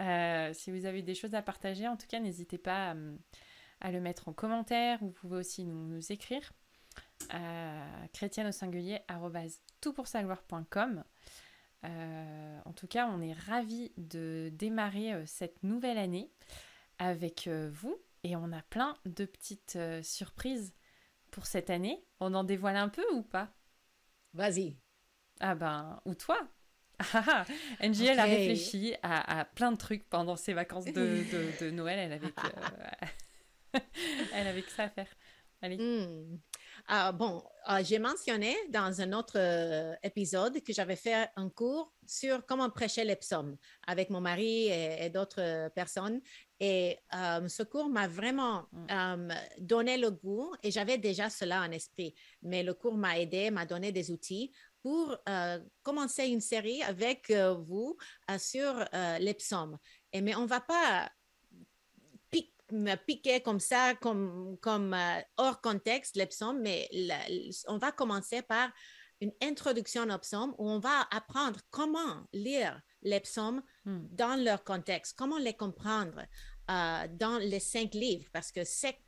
Euh, 0.00 0.52
si 0.52 0.70
vous 0.70 0.84
avez 0.86 1.02
des 1.02 1.14
choses 1.14 1.34
à 1.34 1.42
partager, 1.42 1.88
en 1.88 1.96
tout 1.96 2.06
cas, 2.06 2.20
n'hésitez 2.20 2.58
pas 2.58 2.94
à, 3.80 3.90
le 3.90 4.00
mettre 4.00 4.28
en 4.28 4.32
commentaire. 4.32 4.98
Vous 5.00 5.12
pouvez 5.12 5.38
aussi 5.38 5.64
nous, 5.64 6.12
écrire 6.12 6.52
chrétienne 8.12 8.46
au 8.48 8.52
singulier 8.52 9.00
en 11.82 12.72
tout 12.72 12.86
cas, 12.86 13.08
on 13.08 13.20
est 13.20 13.32
ravis 13.32 13.92
de 13.96 14.50
démarrer 14.52 15.26
cette 15.26 15.62
nouvelle 15.62 15.98
année 15.98 16.30
avec 16.98 17.48
vous 17.48 17.96
et 18.22 18.36
on 18.36 18.52
a 18.52 18.62
plein 18.62 18.96
de 19.04 19.24
petites 19.24 19.76
euh, 19.76 20.02
surprises 20.02 20.74
pour 21.30 21.46
cette 21.46 21.70
année. 21.70 22.04
On 22.20 22.34
en 22.34 22.44
dévoile 22.44 22.76
un 22.76 22.88
peu 22.88 23.04
ou 23.12 23.22
pas? 23.22 23.52
Vas-y. 24.34 24.76
Ah 25.40 25.54
ben, 25.54 26.00
ou 26.04 26.14
toi? 26.14 26.38
Ah, 27.14 27.46
NGL 27.80 28.18
a 28.18 28.24
réfléchi 28.24 28.94
à, 29.02 29.46
plein 29.54 29.72
de 29.72 29.78
trucs 29.78 30.08
pendant 30.10 30.36
ses 30.36 30.52
vacances 30.52 30.84
de, 30.84 31.70
Noël. 31.70 31.98
Elle 31.98 32.12
avait, 32.12 32.30
que, 32.30 33.78
elle 34.34 34.46
avait 34.46 34.62
que 34.62 34.70
ça 34.70 34.84
à 34.84 34.90
faire. 34.90 35.08
Allez. 35.62 35.78
Hmm. 35.78 36.38
Ah, 36.86 37.12
bon, 37.12 37.42
ah, 37.64 37.82
j'ai 37.82 37.98
mentionné 37.98 38.56
dans 38.70 39.00
un 39.00 39.12
autre 39.12 39.34
euh, 39.36 39.94
épisode 40.02 40.62
que 40.62 40.72
j'avais 40.72 40.96
fait 40.96 41.28
un 41.36 41.48
cours 41.50 41.92
sur 42.06 42.44
comment 42.46 42.70
prêcher 42.70 43.04
les 43.04 43.16
psaumes 43.16 43.56
avec 43.86 44.10
mon 44.10 44.20
mari 44.20 44.68
et, 44.68 45.10
d'autres 45.10 45.40
euh, 45.40 45.68
personnes. 45.68 46.20
Et 46.60 46.98
euh, 47.14 47.48
ce 47.48 47.62
cours 47.62 47.88
m'a 47.88 48.06
vraiment 48.06 48.66
mm. 48.72 49.32
donné 49.58 49.96
le 49.96 50.10
goût 50.10 50.54
et 50.62 50.70
j'avais 50.70 50.98
déjà 50.98 51.30
cela 51.30 51.62
en 51.62 51.70
esprit. 51.70 52.14
Mais 52.42 52.62
le 52.62 52.74
cours 52.74 52.96
m'a 52.96 53.18
aidé, 53.18 53.50
m'a 53.50 53.64
donné 53.64 53.92
des 53.92 54.10
outils 54.10 54.52
pour 54.82 55.16
commencer 55.82 56.26
une 56.26 56.40
série 56.40 56.82
avec 56.82 57.30
vous 57.30 57.98
sur 58.38 58.82
les 59.18 59.34
psaumes. 59.34 59.76
Et, 60.12 60.22
mais 60.22 60.34
on 60.34 60.42
ne 60.42 60.46
va 60.46 60.60
pas 60.60 61.10
me 62.72 62.94
piquer 62.96 63.40
comme 63.40 63.60
ça, 63.60 63.94
comme, 63.94 64.56
comme 64.60 64.94
euh, 64.94 65.20
hors 65.36 65.60
contexte, 65.60 66.16
les 66.16 66.26
psaumes, 66.26 66.60
mais 66.60 66.88
on 67.66 67.78
va 67.78 67.92
commencer 67.92 68.42
par 68.42 68.70
une 69.20 69.32
introduction 69.42 70.08
aux 70.08 70.18
psaumes 70.18 70.54
où 70.58 70.68
on 70.68 70.78
va 70.78 71.06
apprendre 71.10 71.60
comment 71.70 72.26
lire 72.32 72.80
les 73.02 73.20
psaumes 73.20 73.62
hmm. 73.84 74.06
dans 74.10 74.42
leur 74.42 74.64
contexte, 74.64 75.16
comment 75.16 75.38
les 75.38 75.54
comprendre 75.54 76.22
euh, 76.70 77.08
dans 77.18 77.38
les 77.38 77.58
cinq 77.58 77.94
livres, 77.94 78.28
parce 78.32 78.52
que 78.52 78.60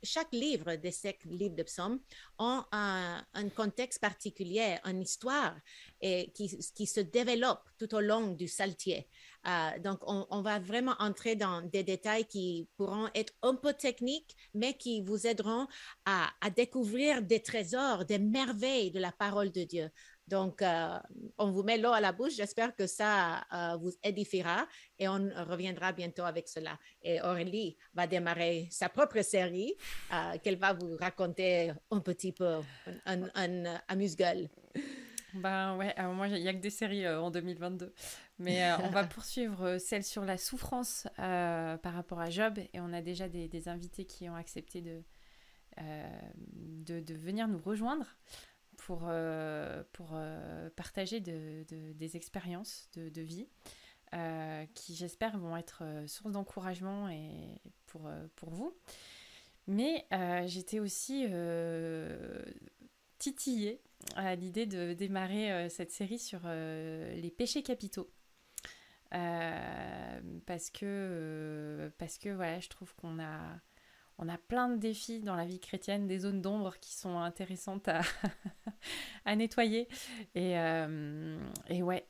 chaque 0.03 0.33
livre 0.33 0.75
des 0.75 0.91
cinq 0.91 1.17
livres 1.23 1.55
de 1.55 1.63
psaumes 1.63 1.99
ont 2.37 2.63
un, 2.71 3.23
contexte 3.55 4.01
particulier, 4.01 4.77
une 4.83 5.01
histoire 5.01 5.55
et 6.01 6.31
qui, 6.33 6.49
qui, 6.75 6.85
se 6.85 6.99
développe 6.99 7.63
tout 7.79 7.95
au 7.95 8.01
long 8.01 8.33
du 8.33 8.49
saltier. 8.49 9.07
Euh, 9.47 9.79
donc, 9.79 9.99
on, 10.07 10.41
va 10.41 10.59
vraiment 10.59 10.95
entrer 10.99 11.35
dans 11.35 11.61
des 11.61 11.83
détails 11.83 12.25
qui 12.25 12.67
pourront 12.75 13.07
être 13.15 13.33
un 13.41 13.55
peu 13.55 13.73
techniques, 13.73 14.35
mais 14.53 14.73
qui 14.75 15.01
vous 15.01 15.25
aideront 15.25 15.67
à 16.05 16.31
découvrir 16.55 17.21
des 17.21 17.41
trésors, 17.41 18.05
des 18.05 18.19
merveilles 18.19 18.91
de 18.91 18.99
la 18.99 19.11
parole 19.11 19.51
de 19.51 19.63
Dieu. 19.63 19.89
Donc, 20.27 20.61
euh, 20.61 20.99
on 21.37 21.51
vous 21.51 21.63
met 21.63 21.77
l'eau 21.77 21.91
à 21.91 22.01
la 22.01 22.11
bouche. 22.11 22.33
J'espère 22.35 22.75
que 22.75 22.87
ça 22.87 23.43
euh, 23.53 23.77
vous 23.77 23.91
édifiera 24.03 24.67
et 24.97 25.07
on 25.07 25.29
reviendra 25.47 25.91
bientôt 25.91 26.23
avec 26.23 26.47
cela. 26.47 26.77
Et 27.01 27.21
Aurélie 27.21 27.77
va 27.93 28.07
démarrer 28.07 28.67
sa 28.71 28.89
propre 28.89 29.21
série 29.21 29.73
qu'elle 30.43 30.57
va 30.57 30.73
vous 30.73 30.95
raconter 30.97 31.73
un 31.91 31.99
petit 31.99 32.31
peu, 32.31 32.59
un, 33.05 33.23
un 33.35 33.79
amuse-gueule. 33.87 34.49
Ben 35.33 35.75
ouais, 35.77 35.93
alors 35.95 36.13
moi, 36.13 36.27
il 36.27 36.41
n'y 36.41 36.47
a 36.47 36.53
que 36.53 36.59
des 36.59 36.69
séries 36.69 37.07
en 37.07 37.31
2022. 37.31 37.93
Mais 38.39 38.63
euh, 38.63 38.77
on 38.83 38.89
va 38.89 39.03
poursuivre 39.03 39.63
euh, 39.63 39.79
celle 39.79 40.03
sur 40.03 40.25
la 40.25 40.37
souffrance 40.37 41.07
euh, 41.19 41.77
par 41.77 41.93
rapport 41.93 42.19
à 42.19 42.29
Job. 42.29 42.59
Et 42.73 42.79
on 42.79 42.93
a 42.93 43.01
déjà 43.01 43.27
des, 43.29 43.67
invités 43.67 44.05
qui 44.05 44.29
ont 44.29 44.35
accepté 44.35 44.81
de, 44.81 45.01
de, 46.85 47.13
venir 47.13 47.47
nous 47.47 47.59
rejoindre 47.59 48.05
pour, 48.83 49.09
pour 49.93 50.17
partager 50.75 51.21
des 51.21 52.15
expériences 52.17 52.89
de, 52.95 53.21
vie 53.21 53.47
qui, 54.73 54.95
j'espère, 54.95 55.37
vont 55.37 55.55
être 55.55 55.83
source 56.07 56.33
d'encouragement 56.33 57.07
et 57.09 57.61
pour, 57.85 58.09
pour 58.35 58.49
vous. 58.49 58.75
Mais 59.67 60.05
j'étais 60.47 60.79
aussi 60.79 61.25
titillé 63.19 63.81
à 64.17 64.35
l'idée 64.35 64.65
de 64.65 64.93
démarrer 64.93 65.69
cette 65.69 65.91
série 65.91 66.19
sur 66.19 66.41
les 66.45 67.33
péchés 67.35 67.63
capitaux. 67.63 68.11
parce 69.11 70.69
que, 70.71 71.89
parce 71.97 72.17
que 72.17 72.29
voilà, 72.29 72.59
je 72.59 72.67
trouve 72.67 72.93
qu'on 72.95 73.17
a, 73.19 73.61
on 74.17 74.29
a 74.29 74.37
plein 74.37 74.69
de 74.69 74.77
défis 74.77 75.19
dans 75.19 75.35
la 75.35 75.45
vie 75.45 75.59
chrétienne, 75.59 76.07
des 76.07 76.19
zones 76.19 76.41
d'ombre 76.41 76.77
qui 76.79 76.93
sont 76.93 77.17
intéressantes 77.17 77.87
à, 77.87 78.01
nettoyer. 79.35 79.87
Et, 80.35 80.53
et 81.69 81.83
ouais, 81.83 82.05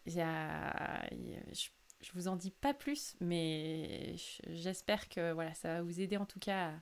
je 2.03 2.11
vous 2.13 2.27
en 2.27 2.35
dis 2.35 2.51
pas 2.51 2.73
plus, 2.73 3.15
mais 3.19 4.15
j'espère 4.49 5.07
que 5.09 5.31
voilà, 5.31 5.53
ça 5.53 5.75
va 5.75 5.81
vous 5.81 6.01
aider 6.01 6.17
en 6.17 6.25
tout 6.25 6.39
cas 6.39 6.73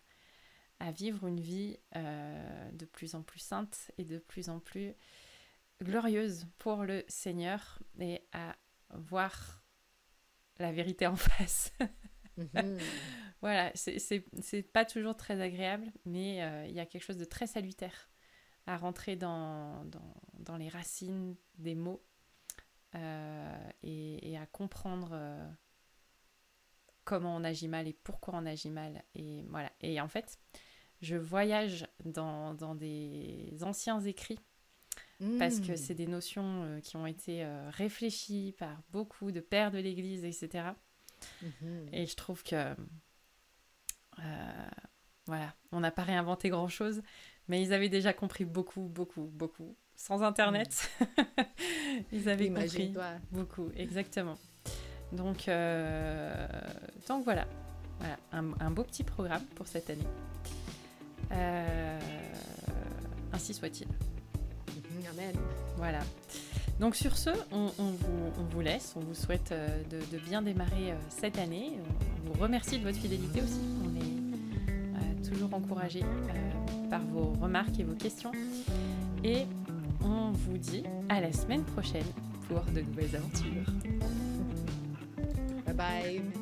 à, 0.80 0.92
vivre 0.92 1.28
une 1.28 1.40
vie 1.40 1.78
euh, 1.96 2.72
de 2.72 2.86
plus 2.86 3.14
en 3.14 3.22
plus 3.22 3.40
sainte 3.40 3.92
et 4.00 4.04
de 4.04 4.18
plus 4.18 4.50
en 4.50 4.60
plus 4.60 4.96
glorieuse 5.82 6.48
pour 6.58 6.84
le 6.84 7.04
Seigneur 7.08 7.80
et 8.00 8.24
à 8.34 8.56
voir 8.96 9.64
la 10.58 10.72
vérité 10.72 11.06
en 11.06 11.16
face. 11.16 11.72
Mhm. 12.54 12.78
Voilà, 13.42 13.72
c'est 13.74 14.62
pas 14.72 14.86
toujours 14.86 15.18
très 15.18 15.42
agréable, 15.42 15.92
mais 16.06 16.44
euh, 16.44 16.66
il 16.68 16.76
y 16.76 16.80
a 16.80 16.86
quelque 16.86 17.04
chose 17.04 17.18
de 17.18 17.26
très 17.26 17.48
salutaire 17.48 18.10
à 18.68 18.78
rentrer 18.78 19.16
dans, 19.16 19.84
dans, 19.86 20.14
dans 20.36 20.58
les 20.58 20.70
racines 20.70 21.36
des 21.58 21.74
mots 21.74 22.06
euh, 22.94 23.70
et, 23.82 24.38
à 24.38 24.46
comprendre 24.46 25.10
euh, 25.14 25.50
comment 27.04 27.36
on 27.36 27.44
agit 27.44 27.68
mal 27.68 27.88
et 27.88 27.94
pourquoi 27.94 28.36
on 28.36 28.46
agit 28.46 28.70
mal. 28.70 29.04
Et 29.16 29.44
voilà. 29.50 29.72
Et 29.82 30.00
en 30.00 30.08
fait, 30.08 30.38
je 31.02 31.16
voyage 31.16 31.88
dans, 32.06 32.54
dans 32.54 32.76
des 32.76 33.58
anciens 33.62 34.00
écrits 34.02 34.40
parce 35.40 35.60
que 35.60 35.74
hmm. 35.74 35.78
c'est 35.78 35.94
des 35.96 36.08
notions 36.08 36.80
qui 36.84 36.96
ont 36.96 37.06
été 37.06 37.46
réfléchies 37.70 38.56
par 38.58 38.82
beaucoup 38.90 39.32
de 39.32 39.40
pères 39.40 39.72
de 39.72 39.78
l'Église, 39.78 40.26
etc. 40.26 40.74
Mhm. 41.42 41.90
Et 41.94 42.06
je 42.06 42.16
trouve 42.16 42.44
que 42.44 42.76
voilà, 45.28 45.54
on 45.72 45.80
n'a 45.80 45.92
pas 45.92 46.04
réinventé 46.04 46.50
grand-chose, 46.50 47.02
mais 47.48 47.62
ils 47.62 47.74
avaient 47.74 47.90
déjà 47.90 48.14
compris 48.14 48.46
beaucoup, 48.46 48.82
beaucoup, 48.82 49.30
beaucoup 49.34 49.76
sans 49.96 50.24
Internet. 50.24 50.90
Ils 52.12 52.28
avaient 52.28 52.50
compris 52.50 52.94
beaucoup, 53.32 53.70
exactement. 53.76 54.38
Donc, 55.12 55.48
euh, 55.48 56.48
donc 57.08 57.24
voilà, 57.24 57.46
voilà 58.00 58.18
un, 58.32 58.72
beau 58.72 58.84
petit 58.84 59.04
programme 59.04 59.44
pour 59.56 59.68
cette 59.68 59.90
année. 59.90 60.08
Euh, 61.32 62.00
ainsi 63.32 63.54
soit-il. 63.54 63.88
Mm-hmm, 63.88 65.10
amen. 65.12 65.36
Voilà. 65.78 66.00
Donc 66.82 66.96
sur 66.96 67.16
ce, 67.16 67.30
on, 67.52 67.70
vous, 68.52 68.60
laisse, 68.60 68.96
on 68.98 69.02
vous 69.02 69.14
souhaite 69.14 69.52
euh, 69.52 69.68
de, 69.92 70.18
bien 70.18 70.42
démarrer 70.42 70.96
cette 71.10 71.38
année. 71.38 71.74
On 72.26 72.34
vous 72.34 72.42
remercie 72.42 72.80
de 72.80 72.84
votre 72.84 72.98
fidélité 72.98 73.40
aussi. 73.40 73.60
On 73.86 73.96
est 73.96 75.30
toujours 75.30 75.54
encouragé 75.54 76.02
par 76.90 77.02
vos 77.02 77.34
remarques 77.40 77.80
et 77.80 77.84
vos 77.84 77.94
questions. 77.94 78.32
Et 79.24 79.46
on 80.04 80.32
vous 80.32 80.58
dit 80.58 80.84
à 81.08 81.22
la 81.22 81.32
semaine 81.32 81.64
prochaine 81.64 82.08
pour 82.48 82.62
de 82.74 82.82
nouvelles 82.82 83.16
aventures. 83.16 83.72
Bye 85.68 85.76
bye 85.76 86.41